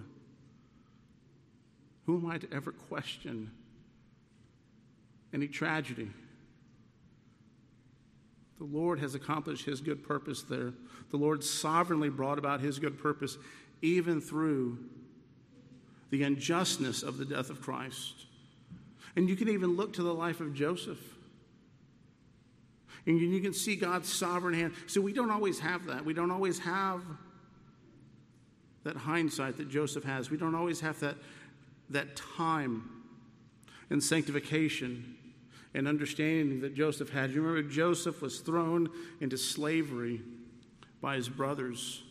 [2.05, 3.51] Who am I to ever question
[5.33, 6.09] any tragedy?
[8.57, 10.73] The Lord has accomplished his good purpose there.
[11.09, 13.37] The Lord sovereignly brought about his good purpose
[13.81, 14.77] even through
[16.09, 18.25] the unjustness of the death of Christ.
[19.15, 20.99] And you can even look to the life of Joseph.
[23.05, 24.73] And you can see God's sovereign hand.
[24.87, 26.05] So we don't always have that.
[26.05, 27.01] We don't always have
[28.83, 30.29] that hindsight that Joseph has.
[30.29, 31.15] We don't always have that,
[31.89, 32.89] that time
[33.89, 35.15] and sanctification
[35.73, 37.31] and understanding that Joseph had.
[37.31, 40.21] You remember Joseph was thrown into slavery
[41.01, 42.03] by his brothers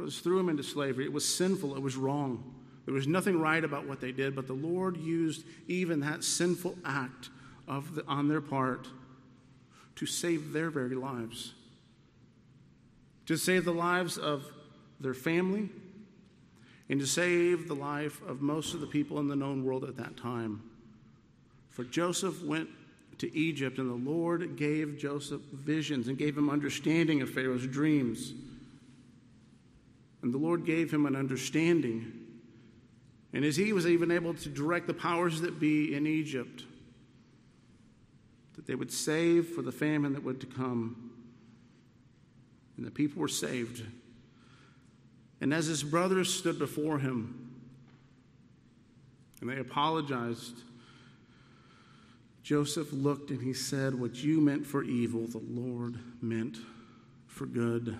[0.00, 1.04] brothers threw him into slavery.
[1.04, 2.54] It was sinful, it was wrong.
[2.90, 6.76] There was nothing right about what they did, but the Lord used even that sinful
[6.84, 7.30] act
[7.68, 8.88] of the, on their part
[9.94, 11.54] to save their very lives,
[13.26, 14.44] to save the lives of
[14.98, 15.68] their family,
[16.88, 19.96] and to save the life of most of the people in the known world at
[19.96, 20.60] that time.
[21.68, 22.68] For Joseph went
[23.18, 28.34] to Egypt, and the Lord gave Joseph visions and gave him understanding of Pharaoh's dreams.
[30.22, 32.19] And the Lord gave him an understanding.
[33.32, 36.64] And as he was even able to direct the powers that be in Egypt,
[38.56, 41.12] that they would save for the famine that would come.
[42.76, 43.84] And the people were saved.
[45.40, 47.50] And as his brothers stood before him
[49.40, 50.62] and they apologized,
[52.42, 56.58] Joseph looked and he said, What you meant for evil, the Lord meant
[57.26, 57.96] for good.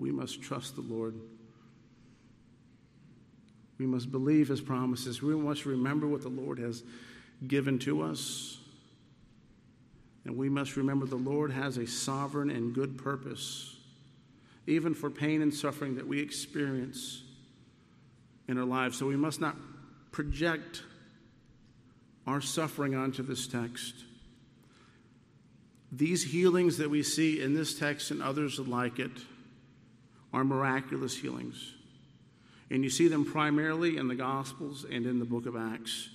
[0.00, 1.14] we must trust the Lord.
[3.80, 5.22] We must believe his promises.
[5.22, 6.82] We must remember what the Lord has
[7.48, 8.58] given to us.
[10.26, 13.74] And we must remember the Lord has a sovereign and good purpose,
[14.66, 17.22] even for pain and suffering that we experience
[18.48, 18.98] in our lives.
[18.98, 19.56] So we must not
[20.12, 20.82] project
[22.26, 23.94] our suffering onto this text.
[25.90, 29.22] These healings that we see in this text and others like it
[30.34, 31.76] are miraculous healings.
[32.70, 36.08] And you see them primarily in the Gospels and in the book of Acts.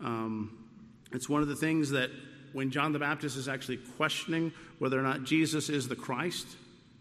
[0.00, 0.66] Um,
[1.12, 2.10] it's one of the things that
[2.52, 6.46] when John the Baptist is actually questioning whether or not Jesus is the Christ,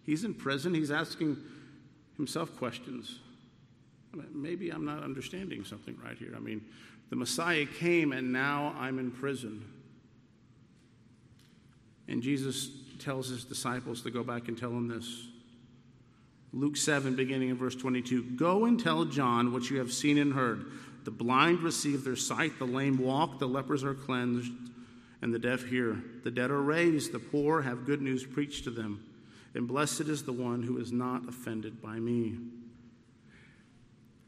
[0.03, 1.37] he's in prison, he's asking
[2.17, 3.19] himself questions.
[4.33, 6.33] Maybe I'm not understanding something right here.
[6.35, 6.61] I mean,
[7.09, 9.65] the Messiah came and now I'm in prison.
[12.07, 15.27] And Jesus tells his disciples to go back and tell him this.
[16.55, 20.33] Luke 7, beginning in verse 22 Go and tell John what you have seen and
[20.33, 20.65] heard.
[21.03, 24.51] The blind receive their sight, the lame walk, the lepers are cleansed,
[25.21, 26.01] and the deaf hear.
[26.23, 29.05] The dead are raised, the poor have good news preached to them.
[29.53, 32.37] And blessed is the one who is not offended by me.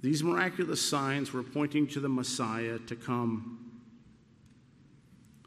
[0.01, 3.71] These miraculous signs were pointing to the Messiah to come.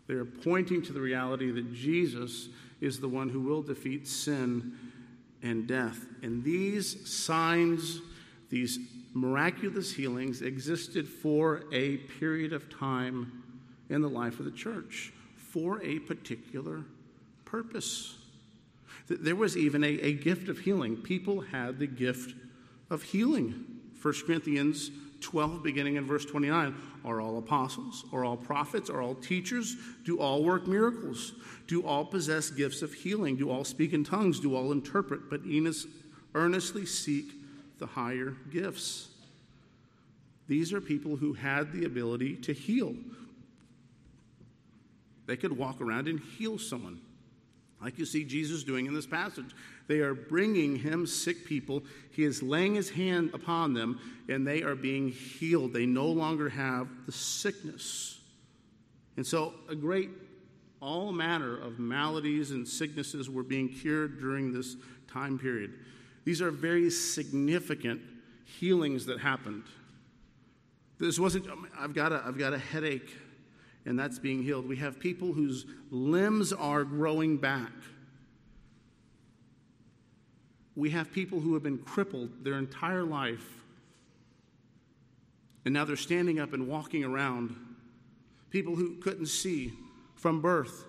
[0.09, 2.49] They are pointing to the reality that Jesus
[2.81, 4.77] is the one who will defeat sin
[5.43, 6.07] and death.
[6.23, 8.01] And these signs,
[8.51, 8.79] these
[9.13, 13.43] miraculous healings existed for a period of time
[13.89, 16.85] in the life of the church for a particular
[17.45, 18.17] purpose.
[19.09, 20.97] There was even a, a gift of healing.
[20.97, 22.35] People had the gift
[22.89, 23.67] of healing.
[24.01, 26.75] 1 Corinthians 12, beginning in verse 29.
[27.05, 28.05] Are all apostles?
[28.13, 28.91] Are all prophets?
[28.91, 29.77] Are all teachers?
[30.05, 31.33] Do all work miracles?
[31.67, 33.37] Do all possess gifts of healing?
[33.37, 34.41] Do all speak in tongues?
[34.41, 35.31] Do all interpret?
[35.31, 35.41] But
[36.35, 37.33] earnestly seek
[37.79, 39.09] the higher gifts.
[40.49, 42.95] These are people who had the ability to heal.
[45.27, 47.01] They could walk around and heal someone
[47.81, 49.55] like you see Jesus doing in this passage.
[49.91, 51.83] They are bringing him sick people.
[52.13, 53.99] He is laying his hand upon them,
[54.29, 55.73] and they are being healed.
[55.73, 58.21] They no longer have the sickness.
[59.17, 60.11] And so, a great,
[60.81, 64.77] all manner of maladies and sicknesses were being cured during this
[65.09, 65.73] time period.
[66.25, 68.01] These are very significant
[68.45, 69.65] healings that happened.
[71.01, 73.11] This wasn't, um, I've got a, I've got a headache
[73.87, 74.69] and that's being healed.
[74.69, 77.73] We have people whose limbs are growing back.
[80.77, 83.47] We have people who have been crippled their entire life,
[85.65, 87.57] and now they're standing up and walking around.
[88.51, 89.73] People who couldn't see
[90.17, 90.85] from birth,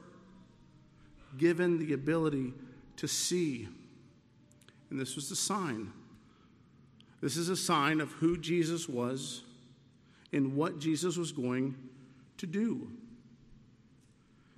[1.37, 2.53] given the ability
[2.97, 3.67] to see.
[4.89, 5.91] And this was the sign.
[7.21, 9.43] This is a sign of who Jesus was
[10.33, 11.75] and what Jesus was going
[12.37, 12.89] to do.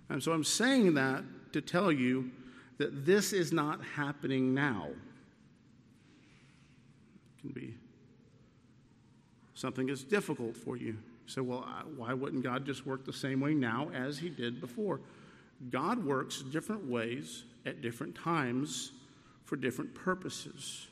[0.10, 2.32] And so I'm saying that to tell you
[2.78, 4.90] that this is not happening now.
[7.44, 7.76] Can be
[9.54, 10.86] something that's difficult for you.
[10.88, 14.62] You say, well, why wouldn't God just work the same way now as He did
[14.62, 15.02] before?
[15.70, 18.94] God works different ways at different times
[19.44, 20.88] for different purposes.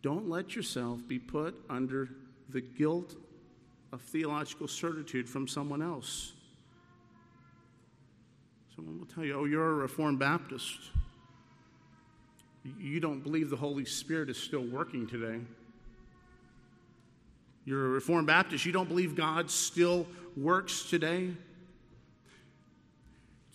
[0.00, 2.08] Don't let yourself be put under
[2.50, 3.16] the guilt
[3.92, 6.34] of theological certitude from someone else.
[8.76, 10.78] Someone will tell you, oh, you're a Reformed Baptist.
[12.64, 15.40] You don't believe the Holy Spirit is still working today.
[17.66, 18.64] You're a Reformed Baptist.
[18.64, 21.30] You don't believe God still works today.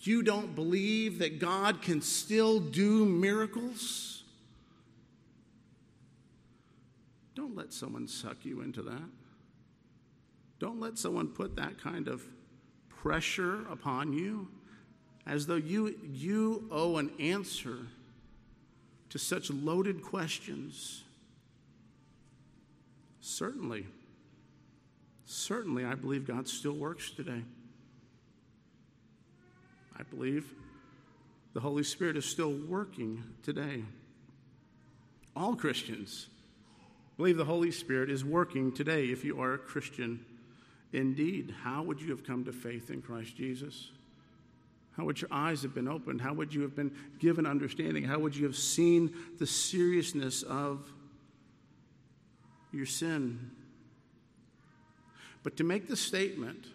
[0.02, 4.24] You don't believe that God can still do miracles.
[7.36, 9.10] Don't let someone suck you into that.
[10.60, 12.24] Don't let someone put that kind of
[12.90, 14.48] pressure upon you
[15.26, 17.88] as though you, you owe an answer
[19.10, 21.04] to such loaded questions.
[23.22, 23.86] Certainly,
[25.26, 27.44] certainly, I believe God still works today.
[29.98, 30.54] I believe
[31.54, 33.84] the Holy Spirit is still working today.
[35.36, 36.28] All Christians
[37.18, 40.26] believe the Holy Spirit is working today if you are a Christian
[40.92, 43.92] Indeed, how would you have come to faith in Christ Jesus?
[45.00, 46.20] How would your eyes have been opened?
[46.20, 48.04] How would you have been given understanding?
[48.04, 50.92] How would you have seen the seriousness of
[52.74, 53.52] your sin?
[55.42, 56.66] But to make the statement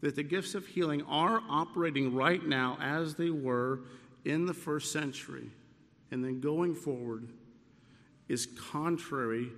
[0.00, 3.80] that the gifts of healing are operating right now as they were
[4.24, 5.50] in the first century
[6.12, 7.26] and then going forward
[8.28, 9.50] is contrary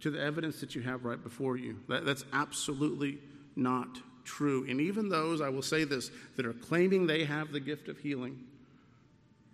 [0.00, 1.78] to the evidence that you have right before you.
[1.90, 3.18] That, that's absolutely
[3.54, 4.66] not true.
[4.68, 7.98] And even those, I will say this, that are claiming they have the gift of
[7.98, 8.38] healing,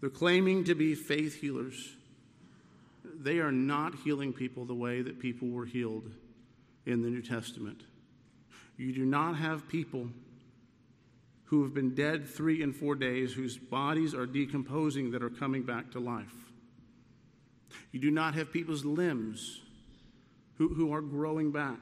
[0.01, 1.97] they're claiming to be faith healers.
[3.05, 6.11] They are not healing people the way that people were healed
[6.87, 7.83] in the New Testament.
[8.79, 10.09] You do not have people
[11.45, 15.65] who have been dead three and four days, whose bodies are decomposing, that are coming
[15.65, 16.33] back to life.
[17.93, 19.61] You do not have people's limbs
[20.57, 21.81] who, who are growing back.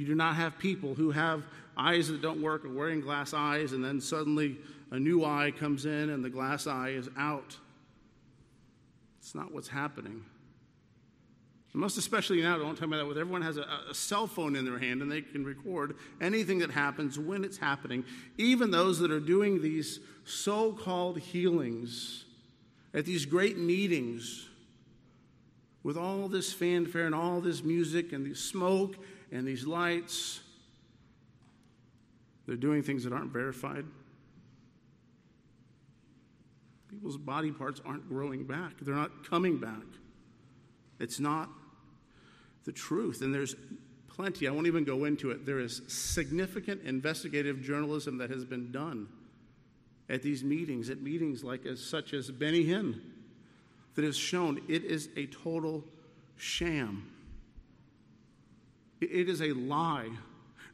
[0.00, 1.42] You do not have people who have
[1.76, 4.56] eyes that don't work or wearing glass eyes, and then suddenly
[4.90, 7.58] a new eye comes in and the glass eye is out.
[9.18, 10.24] It's not what's happening.
[11.74, 14.56] And most especially now, don't tell me that with everyone has a, a, cell phone
[14.56, 18.02] in their hand and they can record anything that happens when it's happening.
[18.38, 22.24] Even those that are doing these so called healings
[22.94, 24.48] at these great meetings
[25.82, 28.96] with all this fanfare and all this music and the smoke
[29.32, 30.40] and these lights,
[32.46, 33.84] they're doing things that aren't verified.
[36.88, 39.86] People's body parts aren't growing back, they're not coming back.
[40.98, 41.48] It's not
[42.64, 43.22] the truth.
[43.22, 43.54] And there's
[44.08, 45.46] plenty, I won't even go into it.
[45.46, 49.08] There is significant investigative journalism that has been done
[50.10, 53.00] at these meetings, at meetings like as such as Benny Hinn
[53.94, 55.84] that has shown, it is a total
[56.36, 57.10] sham.
[59.00, 60.10] It is a lie.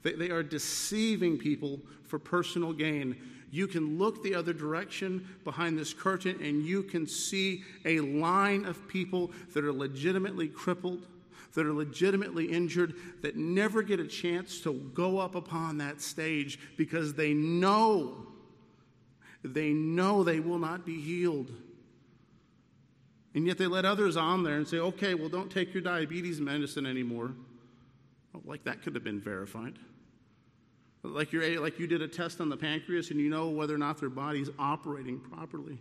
[0.02, 3.16] They, are deceiving people for personal gain.
[3.50, 8.64] You can look the other direction behind this curtain and you can see a line
[8.64, 11.06] of people that are legitimately crippled,
[11.54, 16.58] that are legitimately injured, that never get a chance to go up upon that stage
[16.76, 18.26] because they know,
[19.42, 21.50] they know they will not be healed.
[23.34, 26.40] And yet they let others on there and say, okay, well, don't take your diabetes
[26.40, 27.32] medicine anymore.
[28.44, 29.74] Like that could have been verified.
[31.02, 33.78] Like, you're, like you did a test on the pancreas and you know whether or
[33.78, 35.78] not their body's operating properly.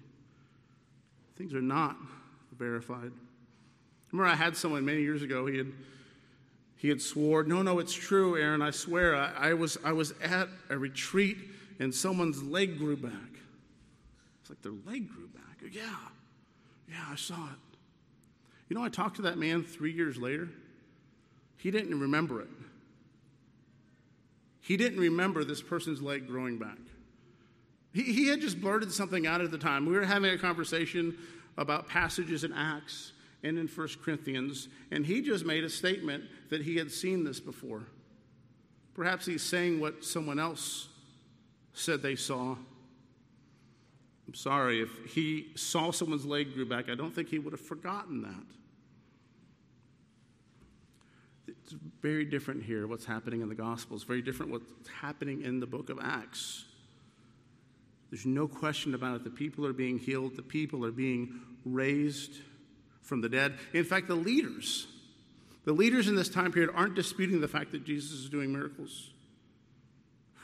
[1.36, 1.98] Things are not
[2.58, 3.12] verified.
[4.12, 5.74] Remember, I had someone many years ago, he had,
[6.78, 9.16] he had swore, No, no, it's true, Aaron, I swear.
[9.16, 11.38] I, I, was, I was at a retreat
[11.80, 13.12] and someone's leg grew back.
[14.42, 15.72] It's like their leg grew back.
[15.72, 15.82] Yeah.
[16.88, 17.78] Yeah, I saw it.
[18.70, 20.50] You know, I talked to that man three years later.
[21.58, 22.50] He didn't remember it.
[24.62, 26.80] He didn't remember this person's leg growing back.
[27.94, 29.86] He, he had just blurted something out at the time.
[29.86, 31.18] We were having a conversation
[31.58, 36.62] about passages in Acts and in 1 Corinthians, and he just made a statement that
[36.62, 37.84] he had seen this before.
[38.96, 40.88] Perhaps he's saying what someone else
[41.74, 42.56] said they saw.
[44.28, 47.62] I'm sorry, if he saw someone's leg grew back, I don't think he would have
[47.62, 48.46] forgotten that.
[51.66, 55.66] It's very different here, what's happening in the Gospels, very different what's happening in the
[55.66, 56.66] book of Acts.
[58.12, 59.24] There's no question about it.
[59.24, 62.40] The people are being healed, the people are being raised
[63.02, 63.56] from the dead.
[63.74, 64.86] In fact, the leaders,
[65.64, 69.10] the leaders in this time period aren't disputing the fact that Jesus is doing miracles.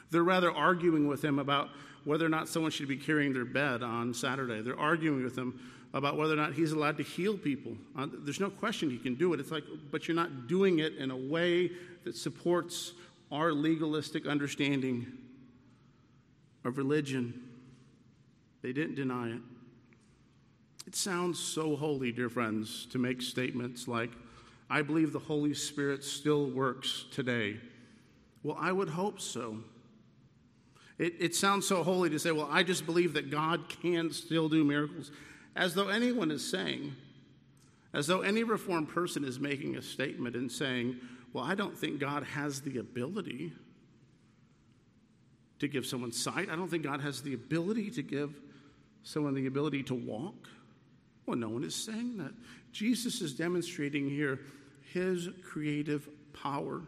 [0.09, 1.69] They're rather arguing with him about
[2.03, 4.61] whether or not someone should be carrying their bed on Saturday.
[4.61, 5.59] They're arguing with him
[5.93, 7.75] about whether or not he's allowed to heal people.
[7.97, 9.39] Uh, there's no question he can do it.
[9.39, 11.71] It's like, but you're not doing it in a way
[12.03, 12.93] that supports
[13.31, 15.07] our legalistic understanding
[16.63, 17.41] of religion.
[18.61, 19.41] They didn't deny it.
[20.87, 24.11] It sounds so holy, dear friends, to make statements like,
[24.69, 27.57] I believe the Holy Spirit still works today.
[28.43, 29.57] Well, I would hope so.
[30.97, 34.49] It, it sounds so holy to say, well, I just believe that God can still
[34.49, 35.11] do miracles,
[35.55, 36.95] as though anyone is saying,
[37.93, 40.95] as though any reformed person is making a statement and saying,
[41.33, 43.53] well, I don't think God has the ability
[45.59, 46.49] to give someone sight.
[46.49, 48.33] I don't think God has the ability to give
[49.03, 50.47] someone the ability to walk.
[51.25, 52.31] Well, no one is saying that.
[52.71, 54.39] Jesus is demonstrating here
[54.93, 56.81] his creative power,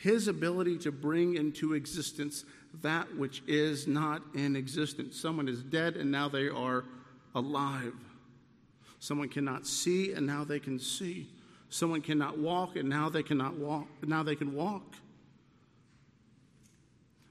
[0.00, 2.44] his ability to bring into existence
[2.82, 5.18] that which is not in existence.
[5.18, 6.84] Someone is dead and now they are
[7.34, 7.94] alive.
[8.98, 11.28] Someone cannot see and now they can see.
[11.68, 13.86] Someone cannot walk and now they cannot walk.
[14.06, 14.94] Now they can walk.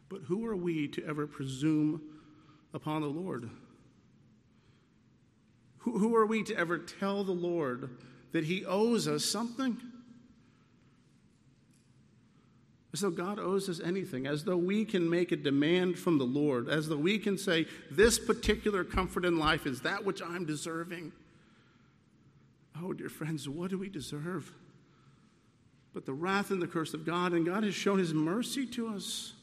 [0.09, 2.01] But who are we to ever presume
[2.73, 3.49] upon the Lord?
[5.79, 7.89] Who, who are we to ever tell the Lord
[8.31, 9.77] that He owes us something?
[12.91, 16.25] As though God owes us anything, as though we can make a demand from the
[16.25, 20.45] Lord, as though we can say, This particular comfort in life is that which I'm
[20.45, 21.11] deserving.
[22.81, 24.51] Oh, dear friends, what do we deserve?
[25.93, 28.87] But the wrath and the curse of God, and God has shown His mercy to
[28.89, 29.33] us.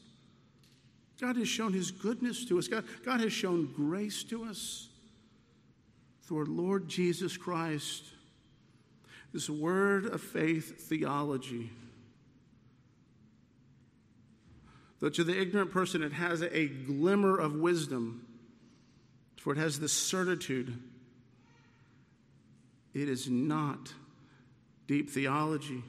[1.21, 2.67] God has shown His goodness to us.
[2.67, 4.89] God, God has shown grace to us
[6.23, 8.03] through our Lord Jesus Christ.
[9.33, 11.69] This word of faith theology
[14.99, 18.25] Though to the ignorant person it has a glimmer of wisdom,
[19.37, 20.77] for it has this certitude.
[22.93, 23.93] It is not
[24.87, 25.83] deep theology.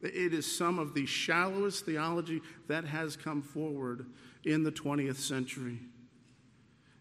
[0.00, 4.06] It is some of the shallowest theology that has come forward
[4.44, 5.78] in the 20th century.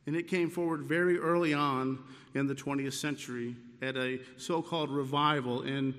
[0.05, 1.99] And it came forward very early on
[2.33, 5.93] in the 20th century at a so called revival in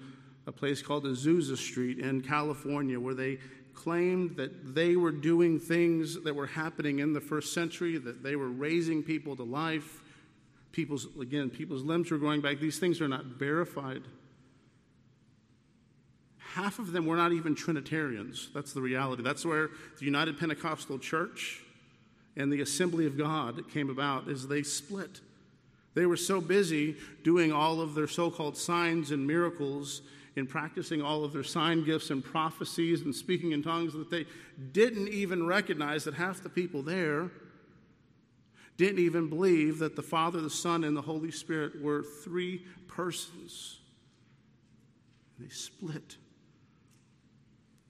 [0.46, 3.38] a place called Azusa Street in California, where they
[3.78, 8.34] claimed that they were doing things that were happening in the first century, that they
[8.34, 10.02] were raising people to life.
[10.72, 12.58] People's, again, people's limbs were growing back.
[12.58, 14.02] These things are not verified.
[16.38, 18.50] Half of them were not even Trinitarians.
[18.52, 19.22] That's the reality.
[19.22, 19.68] That's where
[20.00, 21.60] the United Pentecostal Church
[22.36, 25.20] and the Assembly of God came about, is they split.
[25.94, 30.02] They were so busy doing all of their so called signs and miracles
[30.36, 34.26] in practicing all of their sign gifts and prophecies and speaking in tongues that they
[34.72, 37.30] didn't even recognize that half the people there
[38.76, 43.80] didn't even believe that the Father, the Son, and the Holy Spirit were three persons.
[45.38, 46.16] They split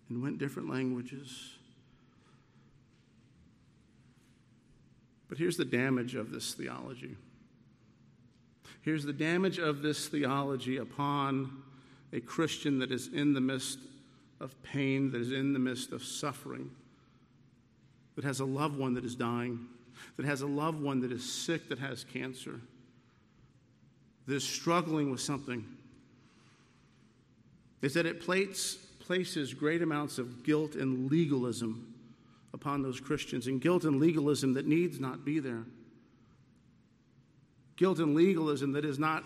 [0.09, 1.53] and went different languages.
[5.29, 7.17] But here's the damage of this theology.
[8.81, 11.63] Here's the damage of this theology upon
[12.13, 13.79] a Christian that is in the midst
[14.41, 16.71] of pain, that is in the midst of suffering,
[18.17, 19.67] that has a loved one that is dying,
[20.17, 22.61] that has a loved one that is sick, that has cancer,
[24.27, 25.65] that is struggling with something,
[27.83, 31.95] is that it places great amounts of guilt and legalism
[32.55, 35.65] upon those Christians, and guilt and legalism that needs not be there.
[37.77, 39.23] Guilt and legalism that is not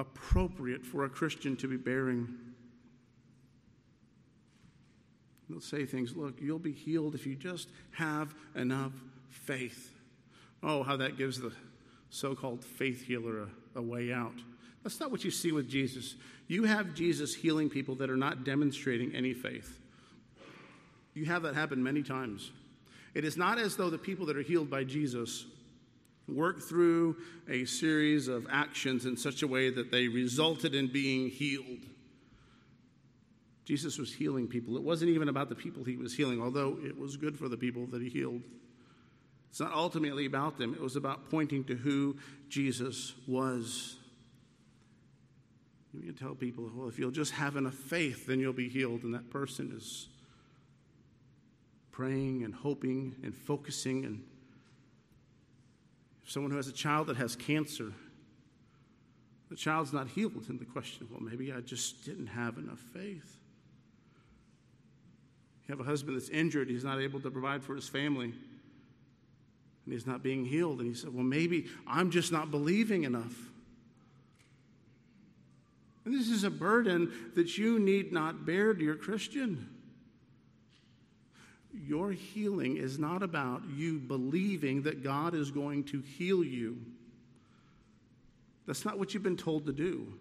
[0.00, 2.28] appropriate for a Christian to be bearing.
[5.48, 8.92] They'll say things, look, you'll be healed if you just have enough
[9.28, 9.92] faith.
[10.62, 11.52] Oh, how that gives the
[12.10, 14.34] so called faith healer a, a, way out.
[14.82, 16.16] That's not what you see with Jesus.
[16.48, 19.78] You have Jesus healing people that are not demonstrating any faith.
[21.14, 22.50] You have that happen many times.
[23.14, 25.46] It is not as though the people that are healed by Jesus
[26.34, 27.16] work through
[27.48, 31.86] a series of actions in such a way that they resulted in being healed.
[33.64, 34.76] Jesus was healing people.
[34.76, 37.56] It wasn't even about the people he was healing, although it was good for the
[37.56, 38.42] people that he healed.
[39.50, 42.16] It's not ultimately about them, it was about pointing to who
[42.48, 43.96] Jesus was.
[45.92, 49.02] You can tell people, well, if you'll just have enough faith, then you'll be healed.
[49.02, 50.08] And that person is
[51.90, 54.22] praying and hoping and focusing and
[56.30, 57.92] someone who has a child that has cancer,
[59.50, 63.40] the child's not healed, and the question, well, maybe I just didn't have enough faith.
[65.66, 69.92] You have a husband that's injured, he's not able to provide for his family, and
[69.92, 70.78] he's not being healed.
[70.78, 73.34] And he said, Well, maybe I'm just not believing enough.
[76.04, 79.68] And this is a burden that you need not bear, dear Christian.
[81.72, 86.78] Your healing is not about you believing that God is going to heal you.
[88.66, 90.12] That's not what you've been told to do.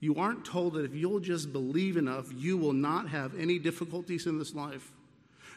[0.00, 4.26] You aren't told that if you'll just believe enough, you will not have any difficulties
[4.26, 4.92] in this life.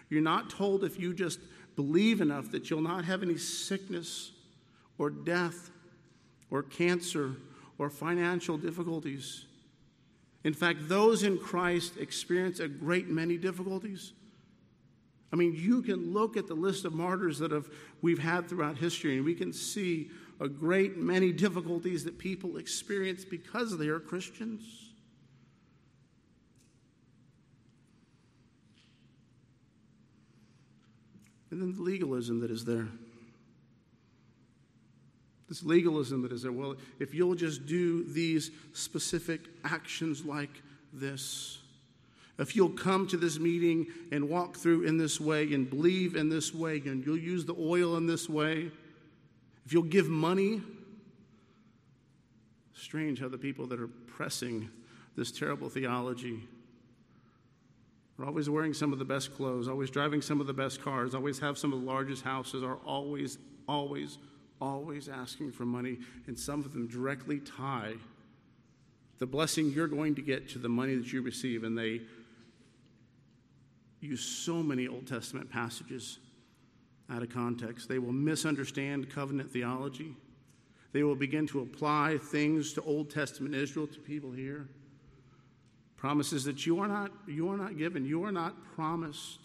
[0.10, 1.40] You're not told if you just
[1.76, 4.32] believe enough that you'll not have any sickness
[4.98, 5.70] or death
[6.50, 7.36] or cancer
[7.78, 9.46] or financial difficulties.
[10.44, 14.14] In fact, those in Christ experience a great many difficulties.
[15.32, 17.70] I mean, you can look at the list of martyrs that have,
[18.02, 20.10] we've had throughout history, and we can see
[20.40, 24.64] a great many difficulties that people experience because they are Christians.
[31.52, 32.88] And then the legalism that is there.
[35.48, 36.52] This legalism that is there.
[36.52, 40.62] Well, if you'll just do these specific actions like
[40.94, 41.59] this,
[42.40, 46.30] if you'll come to this meeting and walk through in this way and believe in
[46.30, 48.72] this way and you'll use the oil in this way,
[49.66, 50.62] if you'll give money,
[52.74, 54.70] strange how the people that are pressing
[55.18, 56.42] this terrible theology
[58.18, 61.14] are always wearing some of the best clothes, always driving some of the best cars,
[61.14, 63.38] always have some of the largest houses, are always,
[63.68, 64.18] always,
[64.62, 67.94] always asking for money, and some of them directly tie
[69.20, 72.02] the blessing you're going to get to the money that you receive, and they
[74.02, 76.20] use so many Old Testament passages
[77.10, 77.90] out of context.
[77.90, 80.16] They will misunderstand covenant theology.
[80.92, 84.68] They will begin to apply things to Old Testament Israel to people here.
[85.98, 88.06] Promises that you are not, you are not given.
[88.06, 89.40] You are not promised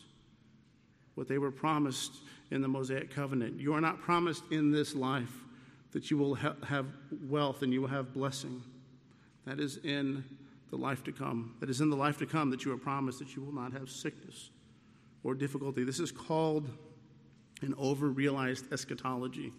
[1.14, 2.12] what they were promised
[2.50, 3.60] in the Mosaic covenant.
[3.60, 5.32] You are not promised in this life
[5.92, 6.86] that you will ha- have
[7.28, 8.62] wealth and you will have blessing.
[9.46, 10.24] That is in
[10.70, 11.54] the life to come.
[11.60, 13.72] That is in the life to come that you are promised that you will not
[13.72, 14.50] have sickness
[15.22, 15.84] or difficulty.
[15.84, 16.68] This is called
[17.62, 19.52] an over-realized eschatology.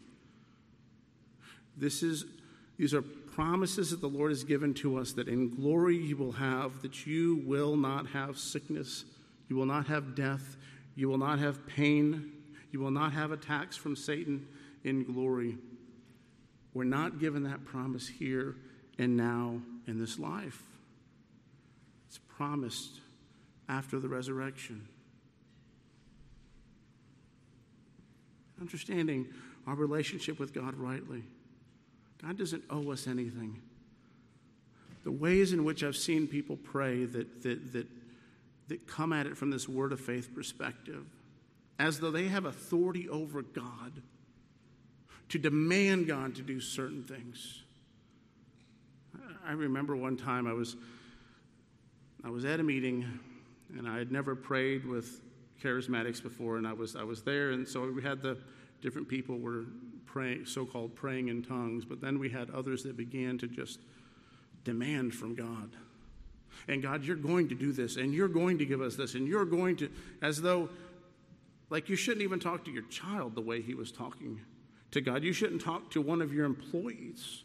[1.77, 2.25] This is
[2.77, 6.33] these are promises that the Lord has given to us that in glory you will
[6.33, 9.05] have, that you will not have sickness,
[9.47, 10.57] you will not have death,
[10.95, 12.33] you will not have pain,
[12.71, 14.45] you will not have attacks from Satan
[14.83, 15.57] in glory.
[16.73, 18.55] We're not given that promise here
[18.97, 20.61] and now in this life
[22.37, 22.99] promised
[23.69, 24.87] after the resurrection.
[28.59, 29.27] Understanding
[29.67, 31.23] our relationship with God rightly.
[32.21, 33.61] God doesn't owe us anything.
[35.03, 37.87] The ways in which I've seen people pray that, that, that,
[38.69, 41.05] that come at it from this word of faith perspective,
[41.77, 44.01] as though they have authority over God,
[45.29, 47.63] to demand God to do certain things.
[49.45, 50.75] I remember one time I was
[52.25, 53.07] I was at a meeting
[53.77, 55.21] and I had never prayed with
[55.63, 58.35] charismatics before and I was I was there and so we had the
[58.81, 59.65] different people were
[60.07, 63.79] praying so-called praying in tongues but then we had others that began to just
[64.63, 65.69] demand from God.
[66.67, 69.27] And God, you're going to do this and you're going to give us this and
[69.27, 69.91] you're going to
[70.23, 70.69] as though
[71.69, 74.41] like you shouldn't even talk to your child the way he was talking
[74.89, 75.23] to God.
[75.23, 77.43] You shouldn't talk to one of your employees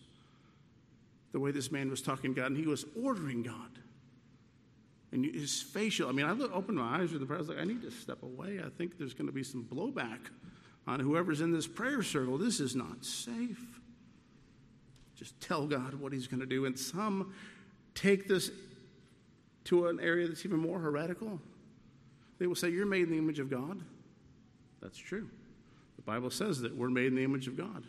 [1.33, 3.80] the way this man was talking to God, and he was ordering God.
[5.13, 7.39] And his facial, I mean, I opened my eyes with the prayer.
[7.39, 8.61] I was like, I need to step away.
[8.65, 10.21] I think there's going to be some blowback
[10.87, 12.39] on whoever's in this prayer circle.
[12.39, 13.81] This is not safe.
[15.17, 16.65] Just tell God what he's going to do.
[16.65, 17.35] And some
[17.95, 18.51] take this
[19.65, 21.41] to an area that's even more heretical.
[22.39, 23.81] They will say, You're made in the image of God.
[24.81, 25.29] That's true.
[25.97, 27.85] The Bible says that we're made in the image of God.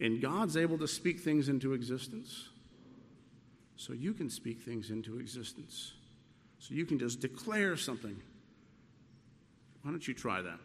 [0.00, 2.48] And God's able to speak things into existence.
[3.76, 5.92] So you can speak things into existence.
[6.58, 8.16] So you can just declare something.
[9.82, 10.58] Why don't you try that?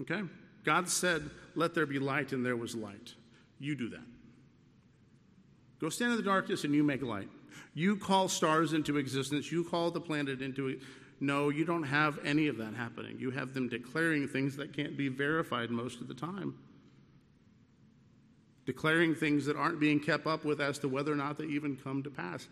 [0.00, 0.22] Okay?
[0.64, 3.14] God said, Let there be light, and there was light.
[3.60, 4.02] You do that.
[5.80, 7.28] Go stand in the darkness and you make light.
[7.74, 9.52] You call stars into existence.
[9.52, 10.80] You call the planet into it.
[11.20, 13.18] no, you don't have any of that happening.
[13.18, 16.54] You have them declaring things that can't be verified most of the time.
[18.66, 21.76] Declaring things that aren't being kept up with as to whether or not they even
[21.76, 22.48] come to pass.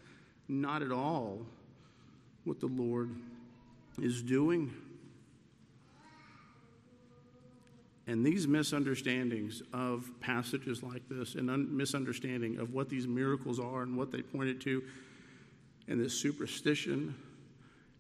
[0.48, 1.46] Not at all
[2.44, 3.10] what the Lord
[4.00, 4.72] is doing.
[8.06, 13.82] And these misunderstandings of passages like this and un- misunderstanding of what these miracles are
[13.82, 14.82] and what they pointed to,
[15.88, 17.14] and this superstition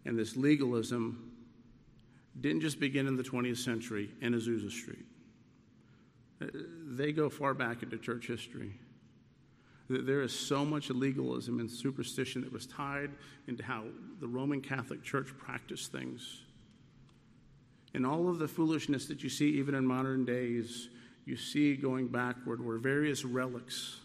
[0.04, 1.32] and this legalism
[2.40, 5.04] didn't just begin in the 20th century in Azusa Street.
[6.50, 8.72] They go far back into church history.
[9.88, 13.10] There is so much legalism and superstition that was tied
[13.46, 13.84] into how
[14.20, 16.40] the Roman Catholic Church practiced things.
[17.94, 20.88] And all of the foolishness that you see even in modern days,
[21.26, 24.00] you see going backward where various relics,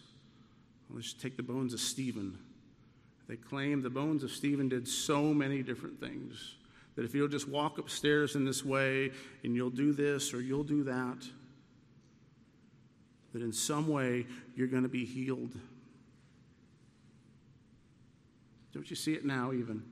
[0.90, 2.38] let's take the bones of Stephen,
[3.28, 6.56] they claim the bones of Stephen did so many different things
[6.96, 9.12] that if you'll just walk upstairs in this way
[9.44, 11.18] and you'll do this or you'll do that,
[13.38, 14.26] that in some way
[14.56, 15.54] you're going to be healed.
[18.72, 19.82] Don't you see it now, even?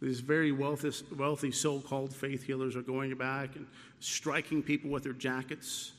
[0.00, 3.66] These very wealthy, wealthy so called faith healers are going back and
[4.00, 5.92] striking people with their jackets,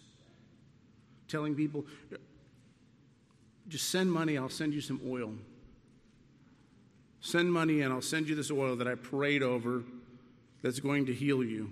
[1.30, 1.86] telling people,
[3.70, 5.34] just send money, I'll send you some oil.
[7.22, 9.84] Send money and I'll send you this oil that I prayed over
[10.62, 11.72] that's going to heal you.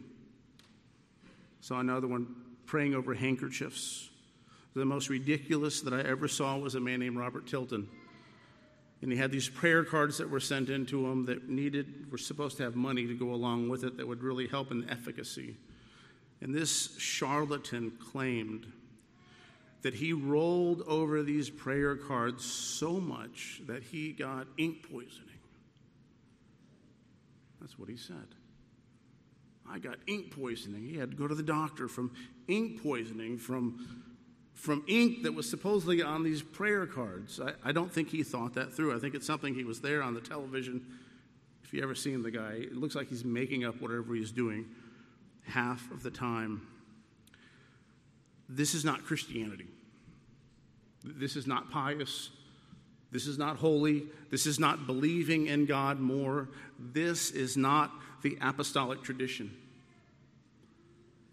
[1.59, 2.40] Saw another one
[2.71, 4.09] praying over handkerchiefs.
[4.75, 7.89] The most ridiculous that I ever saw was a man named Robert Tilton.
[9.01, 12.55] And he had these prayer cards that were sent into him that needed, were supposed
[12.57, 15.57] to have money to go along with it that would really help in efficacy.
[16.39, 18.71] And this charlatan claimed
[19.81, 25.27] that he rolled over these prayer cards so much that he got ink poisoning.
[27.59, 28.27] That's what he said.
[29.71, 30.83] I got ink poisoning.
[30.83, 32.11] He had to go to the doctor from
[32.47, 34.05] ink poisoning, from,
[34.53, 37.39] from ink that was supposedly on these prayer cards.
[37.39, 38.95] I, I don't think he thought that through.
[38.95, 40.85] I think it's something he was there on the television.
[41.63, 44.65] If you ever seen the guy, it looks like he's making up whatever he's doing
[45.45, 46.67] half of the time.
[48.49, 49.67] This is not Christianity.
[51.03, 52.29] This is not pious.
[53.11, 54.03] This is not holy.
[54.29, 56.49] This is not believing in God more.
[56.77, 57.91] This is not
[58.21, 59.51] the apostolic tradition.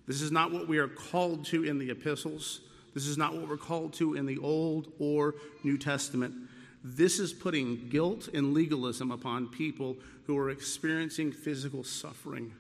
[0.09, 2.61] This is not what we are called to in the epistles.
[2.95, 6.35] This is not what we're called to in the Old or New Testament.
[6.83, 9.97] This is putting guilt and legalism upon people
[10.27, 12.53] who are experiencing physical suffering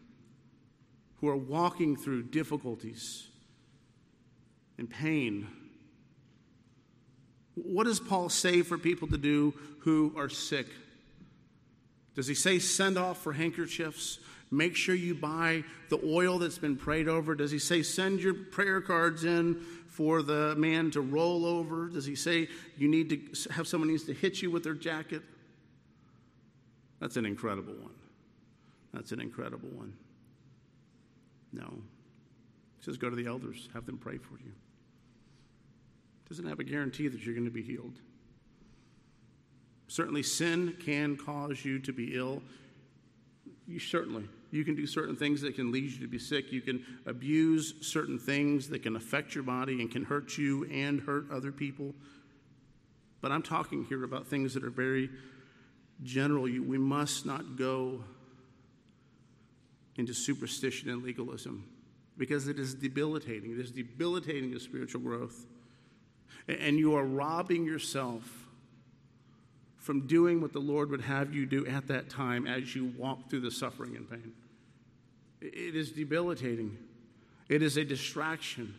[1.20, 3.26] who are walking through difficulties
[4.76, 5.48] and pain.
[7.54, 10.66] What does Paul say for people to do who are sick?
[12.14, 14.18] Does he say send off for handkerchiefs?
[14.50, 17.34] Make sure you buy the oil that's been prayed over?
[17.34, 21.88] Does he say send your prayer cards in for the man to roll over?
[21.88, 25.22] Does he say you need to have someone needs to hit you with their jacket?
[27.00, 27.94] That's an incredible one.
[28.92, 29.92] That's an incredible one.
[31.52, 31.66] No.
[32.78, 34.52] He says, go to the elders, have them pray for you.
[36.28, 37.98] Doesn't have a guarantee that you're going to be healed.
[39.88, 42.42] Certainly, sin can cause you to be ill.
[43.66, 46.52] You certainly, You can do certain things that can lead you to be sick.
[46.52, 51.00] You can abuse certain things that can affect your body and can hurt you and
[51.00, 51.94] hurt other people.
[53.20, 55.10] But I'm talking here about things that are very
[56.02, 56.44] general.
[56.44, 58.04] We must not go
[59.96, 61.68] into superstition and legalism
[62.16, 63.50] because it is debilitating.
[63.52, 65.46] It is debilitating to spiritual growth.
[66.46, 68.47] And you are robbing yourself
[69.88, 73.30] from doing what the Lord would have you do at that time as you walk
[73.30, 74.34] through the suffering and pain.
[75.40, 76.76] It is debilitating.
[77.48, 78.74] It is a distraction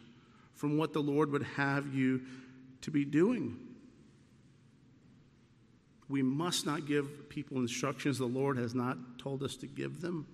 [0.54, 2.22] from what the Lord would have you
[2.82, 3.58] to be doing.
[6.10, 10.28] We must not give people instructions the Lord has not told us to give them.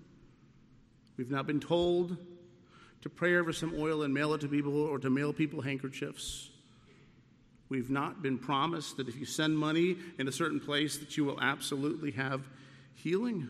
[1.15, 2.17] We've not been told
[3.01, 6.49] to pray over some oil and mail it to people or to mail people handkerchiefs.
[7.67, 11.25] We've not been promised that if you send money in a certain place that you
[11.25, 12.47] will absolutely have
[12.93, 13.49] healing.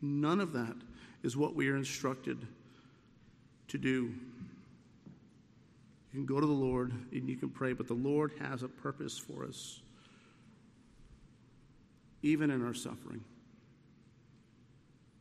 [0.00, 0.74] None of that
[1.22, 2.46] is what we are instructed
[3.68, 4.14] to do.
[6.12, 8.68] You can go to the Lord and you can pray, but the Lord has a
[8.68, 9.80] purpose for us,
[12.22, 13.24] even in our suffering,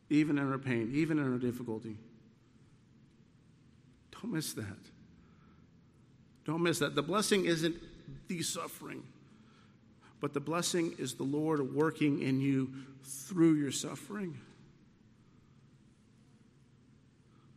[0.09, 1.97] even in our pain, even in our difficulty.
[4.11, 4.65] Don't miss that.
[6.45, 6.95] Don't miss that.
[6.95, 7.75] The blessing isn't
[8.27, 9.03] the suffering,
[10.19, 12.71] but the blessing is the Lord working in you
[13.03, 14.39] through your suffering.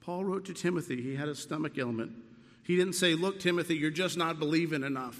[0.00, 2.12] Paul wrote to Timothy, he had a stomach ailment.
[2.62, 5.18] He didn't say, Look, Timothy, you're just not believing enough.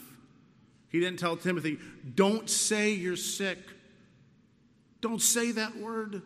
[0.88, 1.78] He didn't tell Timothy,
[2.14, 3.58] Don't say you're sick.
[5.00, 6.22] Don't say that word.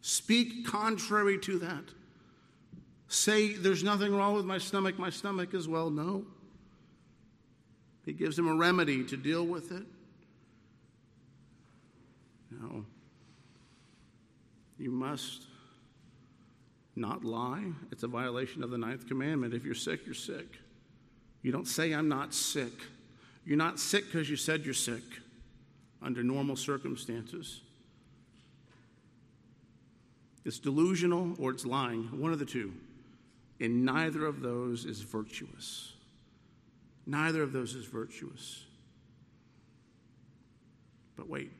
[0.00, 1.84] Speak contrary to that.
[3.08, 4.98] Say, There's nothing wrong with my stomach.
[4.98, 5.90] My stomach is well.
[5.90, 6.26] No.
[8.04, 9.84] He gives him a remedy to deal with it.
[12.50, 12.84] No.
[14.78, 15.44] You must
[16.96, 17.64] not lie.
[17.90, 19.54] It's a violation of the ninth commandment.
[19.54, 20.58] If you're sick, you're sick.
[21.42, 22.72] You don't say, I'm not sick.
[23.44, 25.02] You're not sick because you said you're sick
[26.02, 27.60] under normal circumstances.
[30.44, 32.72] It's delusional or it's lying, one of the two.
[33.60, 35.93] And neither of those is virtuous.
[37.06, 38.64] Neither of those is virtuous.
[41.16, 41.52] But wait.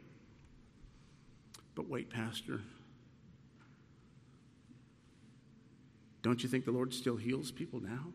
[1.75, 2.61] But wait, Pastor.
[6.23, 8.07] Don't you think the Lord still heals people now?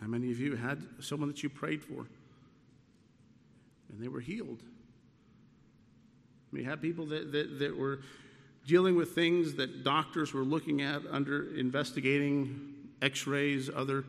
[0.00, 2.06] How many of you had someone that you prayed for
[3.90, 4.62] and they were healed?
[6.52, 8.00] We had people that, that, that were
[8.66, 12.69] dealing with things that doctors were looking at under investigating
[13.02, 14.04] x rays, other,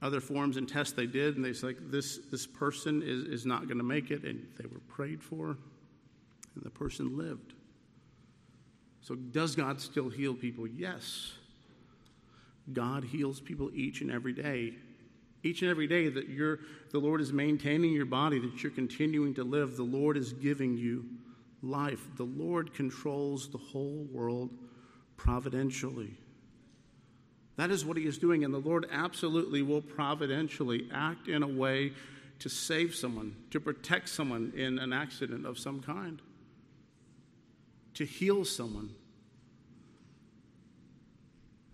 [0.00, 3.46] other forms and tests they did, and they said, like, this, this person is, is
[3.46, 5.56] not going to make it, and they were prayed for,
[6.54, 7.54] and the person lived.
[9.00, 10.66] So, does God still heal people?
[10.66, 11.32] Yes.
[12.72, 14.74] God heals people each and every day.
[15.42, 16.60] Each and every day that you're,
[16.92, 20.76] the Lord is maintaining your body, that you're continuing to live, the Lord is giving
[20.76, 21.04] you
[21.62, 22.06] life.
[22.16, 24.50] The Lord controls the whole world
[25.16, 26.14] providentially.
[27.56, 31.48] That is what He is doing, and the Lord absolutely will providentially act in a
[31.48, 31.92] way
[32.38, 36.20] to save someone, to protect someone in an accident of some kind
[37.94, 38.90] to heal someone.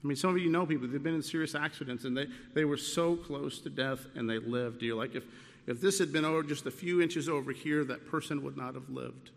[0.03, 2.65] I mean, some of you know people, they've been in serious accidents and they, they
[2.65, 4.83] were so close to death and they lived.
[4.83, 5.25] You're like, if,
[5.67, 8.75] if this had been over just a few inches over here, that person would not
[8.75, 9.31] have lived.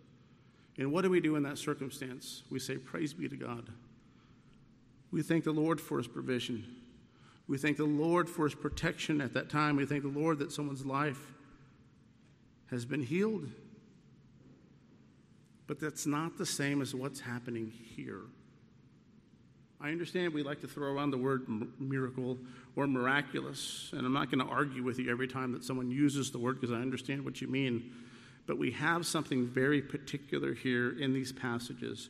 [0.77, 2.43] And what do we do in that circumstance?
[2.49, 3.69] We say, Praise be to God.
[5.11, 6.65] We thank the Lord for his provision.
[7.47, 9.75] We thank the Lord for his protection at that time.
[9.75, 11.19] We thank the Lord that someone's life
[12.69, 13.49] has been healed.
[15.67, 18.21] But that's not the same as what's happening here.
[19.83, 21.47] I understand we like to throw around the word
[21.79, 22.37] miracle
[22.75, 26.29] or miraculous, and I'm not going to argue with you every time that someone uses
[26.29, 27.91] the word because I understand what you mean.
[28.45, 32.09] But we have something very particular here in these passages,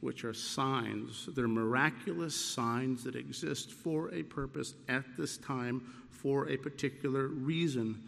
[0.00, 1.28] which are signs.
[1.34, 8.02] They're miraculous signs that exist for a purpose at this time for a particular reason.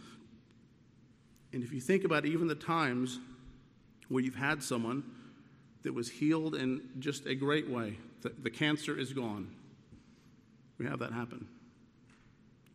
[1.52, 3.18] And if you think about even the times
[4.08, 5.02] where you've had someone
[5.82, 7.96] that was healed in just a great way.
[8.22, 9.50] The, the cancer is gone.
[10.78, 11.46] We have that happen.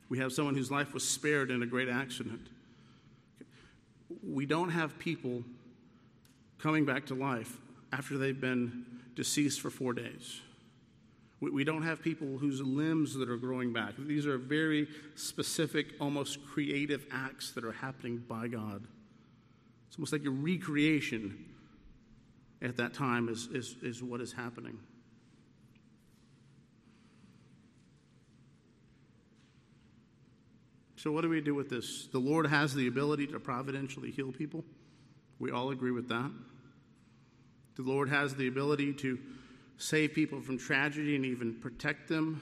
[0.09, 2.47] We have someone whose life was spared in a great accident.
[4.25, 5.43] We don't have people
[6.59, 7.57] coming back to life
[7.91, 8.85] after they've been
[9.17, 10.41] deceased for four days.
[11.41, 13.95] We, we don't have people whose limbs that are growing back.
[13.97, 18.85] These are very specific, almost creative acts that are happening by God.
[19.87, 21.45] It's almost like a recreation
[22.61, 24.77] at that time is, is, is what is happening.
[30.95, 32.07] So, what do we do with this?
[32.11, 34.63] The Lord has the ability to providentially heal people.
[35.39, 36.31] We all agree with that.
[37.77, 39.19] The Lord has the ability to
[39.77, 42.41] save people from tragedy and even protect them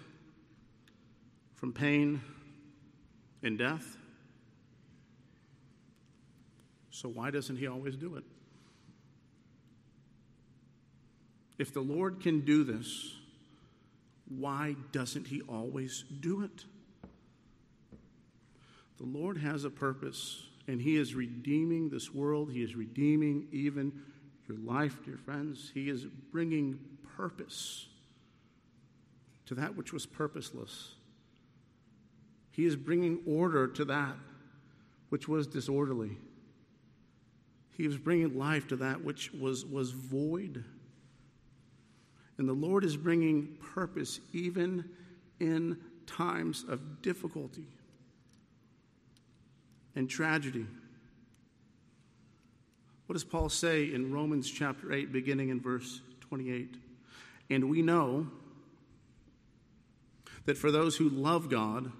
[1.55, 2.21] from pain
[3.43, 3.97] and death.
[6.89, 8.23] So, why doesn't He always do it?
[11.57, 13.17] If the Lord can do this,
[14.29, 16.63] why doesn't He always do it?
[18.97, 22.53] The Lord has a purpose, and He is redeeming this world.
[22.53, 23.91] He is redeeming even
[24.47, 25.71] your life, dear friends.
[25.73, 26.79] He is bringing
[27.17, 27.87] purpose
[29.45, 30.93] to that which was purposeless.
[32.51, 34.15] He is bringing order to that
[35.09, 36.17] which was disorderly.
[37.77, 40.63] He is bringing life to that which was, was void.
[42.37, 44.85] And the Lord is bringing purpose even
[45.39, 47.67] in times of difficulty
[49.95, 50.65] and tragedy.
[53.05, 56.75] What does Paul say in Romans chapter 8, beginning in verse 28?
[57.51, 58.27] And we know
[60.45, 61.91] that for those who love God,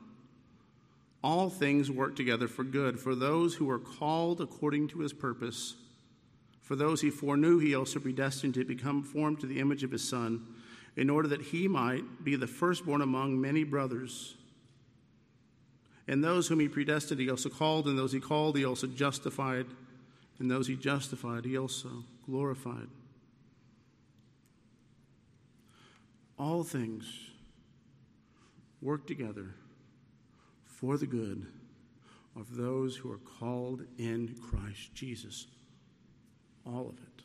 [1.24, 5.76] all things work together for good, for those who are called according to his purpose.
[6.62, 10.08] For those he foreknew, he also predestined to become formed to the image of his
[10.08, 10.48] Son,
[10.96, 14.36] in order that he might be the firstborn among many brothers.
[16.08, 19.68] And those whom he predestined, he also called, and those he called, he also justified,
[20.40, 22.88] and those he justified, he also glorified.
[26.38, 27.06] All things
[28.82, 29.56] work together
[30.66, 31.46] for the good
[32.36, 35.48] of those who are called in Christ Jesus.
[36.66, 37.24] All of it.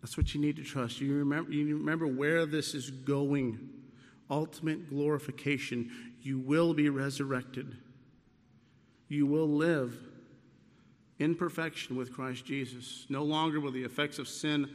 [0.00, 1.00] That's what you need to trust.
[1.00, 3.70] You remember, you remember where this is going
[4.30, 5.90] ultimate glorification.
[6.22, 7.76] You will be resurrected.
[9.08, 9.98] You will live
[11.18, 13.06] in perfection with Christ Jesus.
[13.08, 14.68] No longer will the effects of sin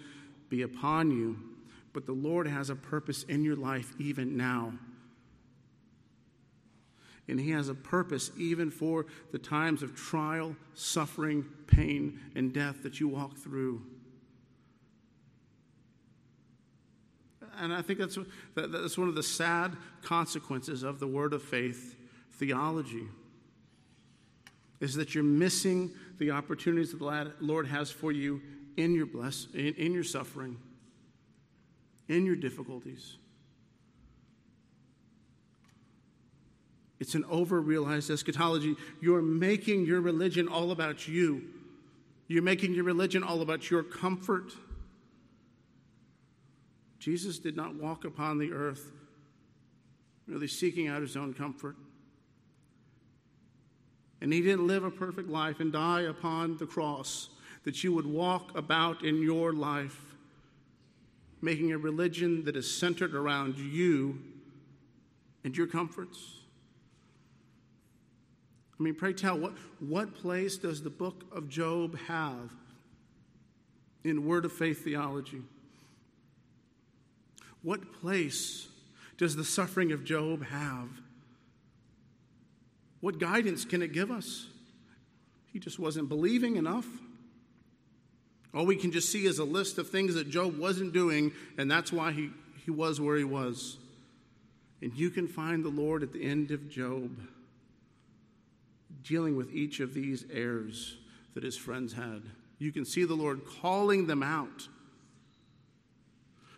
[0.49, 1.37] be upon you,
[1.93, 4.73] but the Lord has a purpose in your life even now.
[7.27, 12.81] And He has a purpose even for the times of trial, suffering, pain, and death
[12.83, 13.81] that you walk through.
[17.59, 18.17] And I think that's,
[18.55, 21.97] that's one of the sad consequences of the word of faith
[22.31, 23.07] theology
[24.79, 28.41] is that you're missing the opportunities that the Lord has for you
[28.77, 30.57] in your bless, in, in your suffering,
[32.07, 33.17] in your difficulties.
[36.99, 38.75] It's an over realized eschatology.
[39.01, 41.43] You're making your religion all about you.
[42.27, 44.51] You're making your religion all about your comfort.
[46.99, 48.91] Jesus did not walk upon the earth
[50.27, 51.75] really seeking out his own comfort.
[54.21, 57.29] And he didn't live a perfect life and die upon the cross
[57.63, 60.15] that you would walk about in your life,
[61.41, 64.19] making a religion that is centered around you
[65.43, 66.39] and your comforts.
[68.79, 72.51] I mean, pray tell, what, what place does the book of Job have
[74.03, 75.41] in word of faith theology?
[77.61, 78.69] What place
[79.17, 80.87] does the suffering of Job have?
[83.01, 84.47] What guidance can it give us?
[85.51, 86.85] He just wasn't believing enough.
[88.53, 91.69] All we can just see is a list of things that Job wasn't doing, and
[91.69, 92.31] that's why he,
[92.65, 93.77] he was where he was.
[94.81, 97.11] And you can find the Lord at the end of Job
[99.03, 100.97] dealing with each of these errors
[101.33, 102.23] that his friends had.
[102.57, 104.67] You can see the Lord calling them out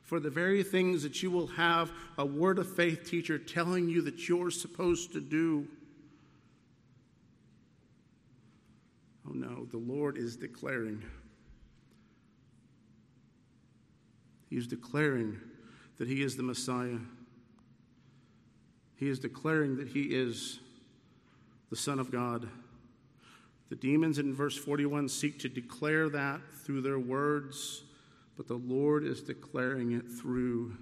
[0.03, 4.01] for the very things that you will have a word of faith teacher telling you
[4.01, 5.67] that you're supposed to do.
[9.31, 11.01] Oh no, the Lord is declaring.
[14.49, 15.39] He is declaring
[15.97, 16.97] that He is the Messiah.
[18.97, 20.59] He is declaring that He is
[21.69, 22.49] the Son of God.
[23.69, 27.83] The demons in verse 41 seek to declare that through their words
[28.35, 30.75] but the Lord is declaring it through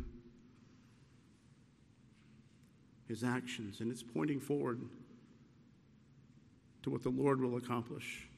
[3.07, 4.79] his actions, and it's pointing forward
[6.83, 8.28] to what the Lord will accomplish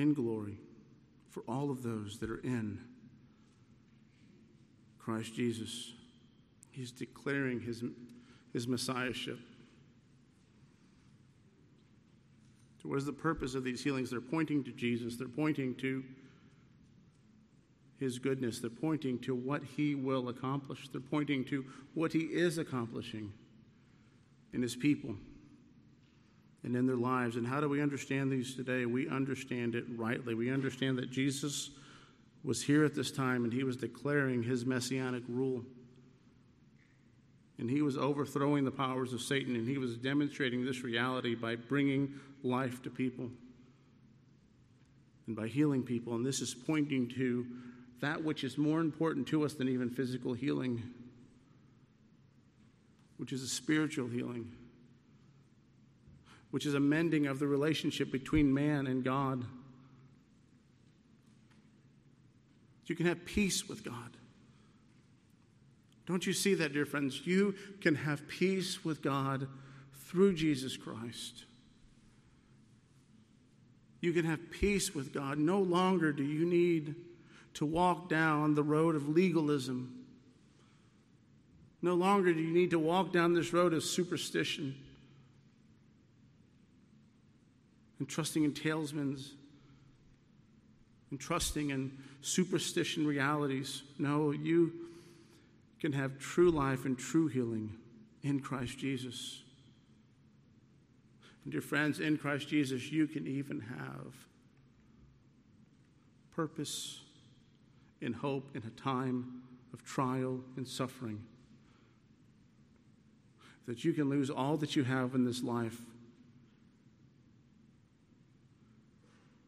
[0.00, 0.58] in glory
[1.30, 2.80] for all of those that are in
[4.98, 5.92] Christ Jesus.
[6.70, 7.84] He's declaring his,
[8.52, 9.38] his messiahship.
[12.82, 14.10] So, what is the purpose of these healings?
[14.10, 16.02] They're pointing to Jesus, they're pointing to
[18.00, 18.58] his goodness.
[18.58, 20.88] They're pointing to what he will accomplish.
[20.88, 23.30] They're pointing to what he is accomplishing
[24.54, 25.14] in his people
[26.62, 27.36] and in their lives.
[27.36, 28.86] And how do we understand these today?
[28.86, 30.34] We understand it rightly.
[30.34, 31.70] We understand that Jesus
[32.44, 35.64] was here at this time and he was declaring his messianic rule.
[37.58, 41.56] And he was overthrowing the powers of Satan and he was demonstrating this reality by
[41.56, 43.30] bringing life to people
[45.26, 46.14] and by healing people.
[46.14, 47.46] And this is pointing to
[48.00, 50.82] that which is more important to us than even physical healing,
[53.18, 54.50] which is a spiritual healing,
[56.50, 59.44] which is a mending of the relationship between man and God.
[62.86, 64.16] You can have peace with God.
[66.06, 67.24] Don't you see that, dear friends?
[67.24, 69.46] You can have peace with God
[70.06, 71.44] through Jesus Christ.
[74.00, 75.38] You can have peace with God.
[75.38, 76.96] No longer do you need
[77.54, 80.04] to walk down the road of legalism.
[81.82, 84.74] No longer do you need to walk down this road of superstition
[88.00, 89.34] and trusting in talismans
[91.10, 91.92] and trusting in
[92.22, 93.82] superstition realities.
[93.98, 94.72] No, you
[95.80, 97.76] can have true life and true healing
[98.22, 99.42] in Christ Jesus.
[101.44, 104.14] And dear friends, in Christ Jesus, you can even have
[106.34, 107.00] purpose
[108.00, 109.42] and hope in a time
[109.72, 111.22] of trial and suffering.
[113.66, 115.80] That you can lose all that you have in this life.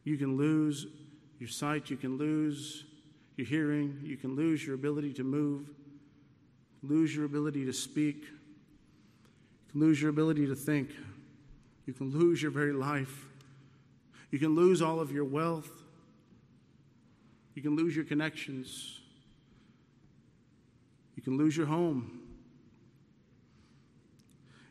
[0.03, 0.87] You can lose
[1.39, 2.85] your sight, you can lose
[3.37, 5.69] your hearing, you can lose your ability to move,
[6.81, 10.89] lose your ability to speak, you can lose your ability to think.
[11.85, 13.25] You can lose your very life.
[14.31, 15.69] You can lose all of your wealth.
[17.55, 18.99] You can lose your connections.
[21.15, 22.19] You can lose your home.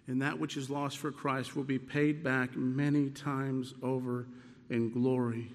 [0.09, 4.27] And that which is lost for Christ will be paid back many times over
[4.71, 5.51] in glory.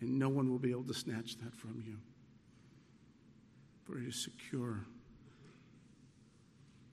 [0.00, 1.96] And no one will be able to snatch that from you.
[3.84, 4.84] For it is secure.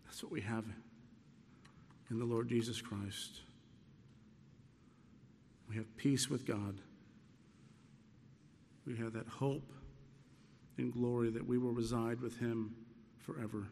[0.06, 0.66] That's what we have
[2.10, 3.42] in the Lord Jesus Christ.
[5.70, 6.78] We have peace with God.
[8.86, 9.72] We have that hope
[10.78, 12.76] and glory that we will reside with Him
[13.20, 13.68] forever.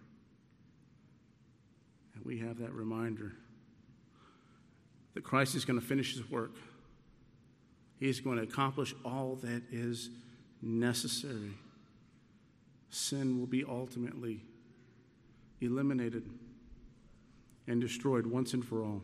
[2.16, 3.34] And we have that reminder
[5.14, 6.56] that Christ is going to finish His work.
[8.00, 10.10] He is going to accomplish all that is
[10.62, 11.54] necessary.
[12.90, 14.42] Sin will be ultimately
[15.62, 16.30] eliminated
[17.68, 19.02] and destroyed once and for all.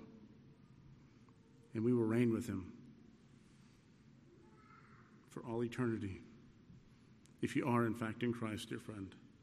[1.74, 2.74] And we will reign with him
[5.30, 6.22] for all eternity.
[7.41, 9.14] If you are, in fact, in Christ, dear friend.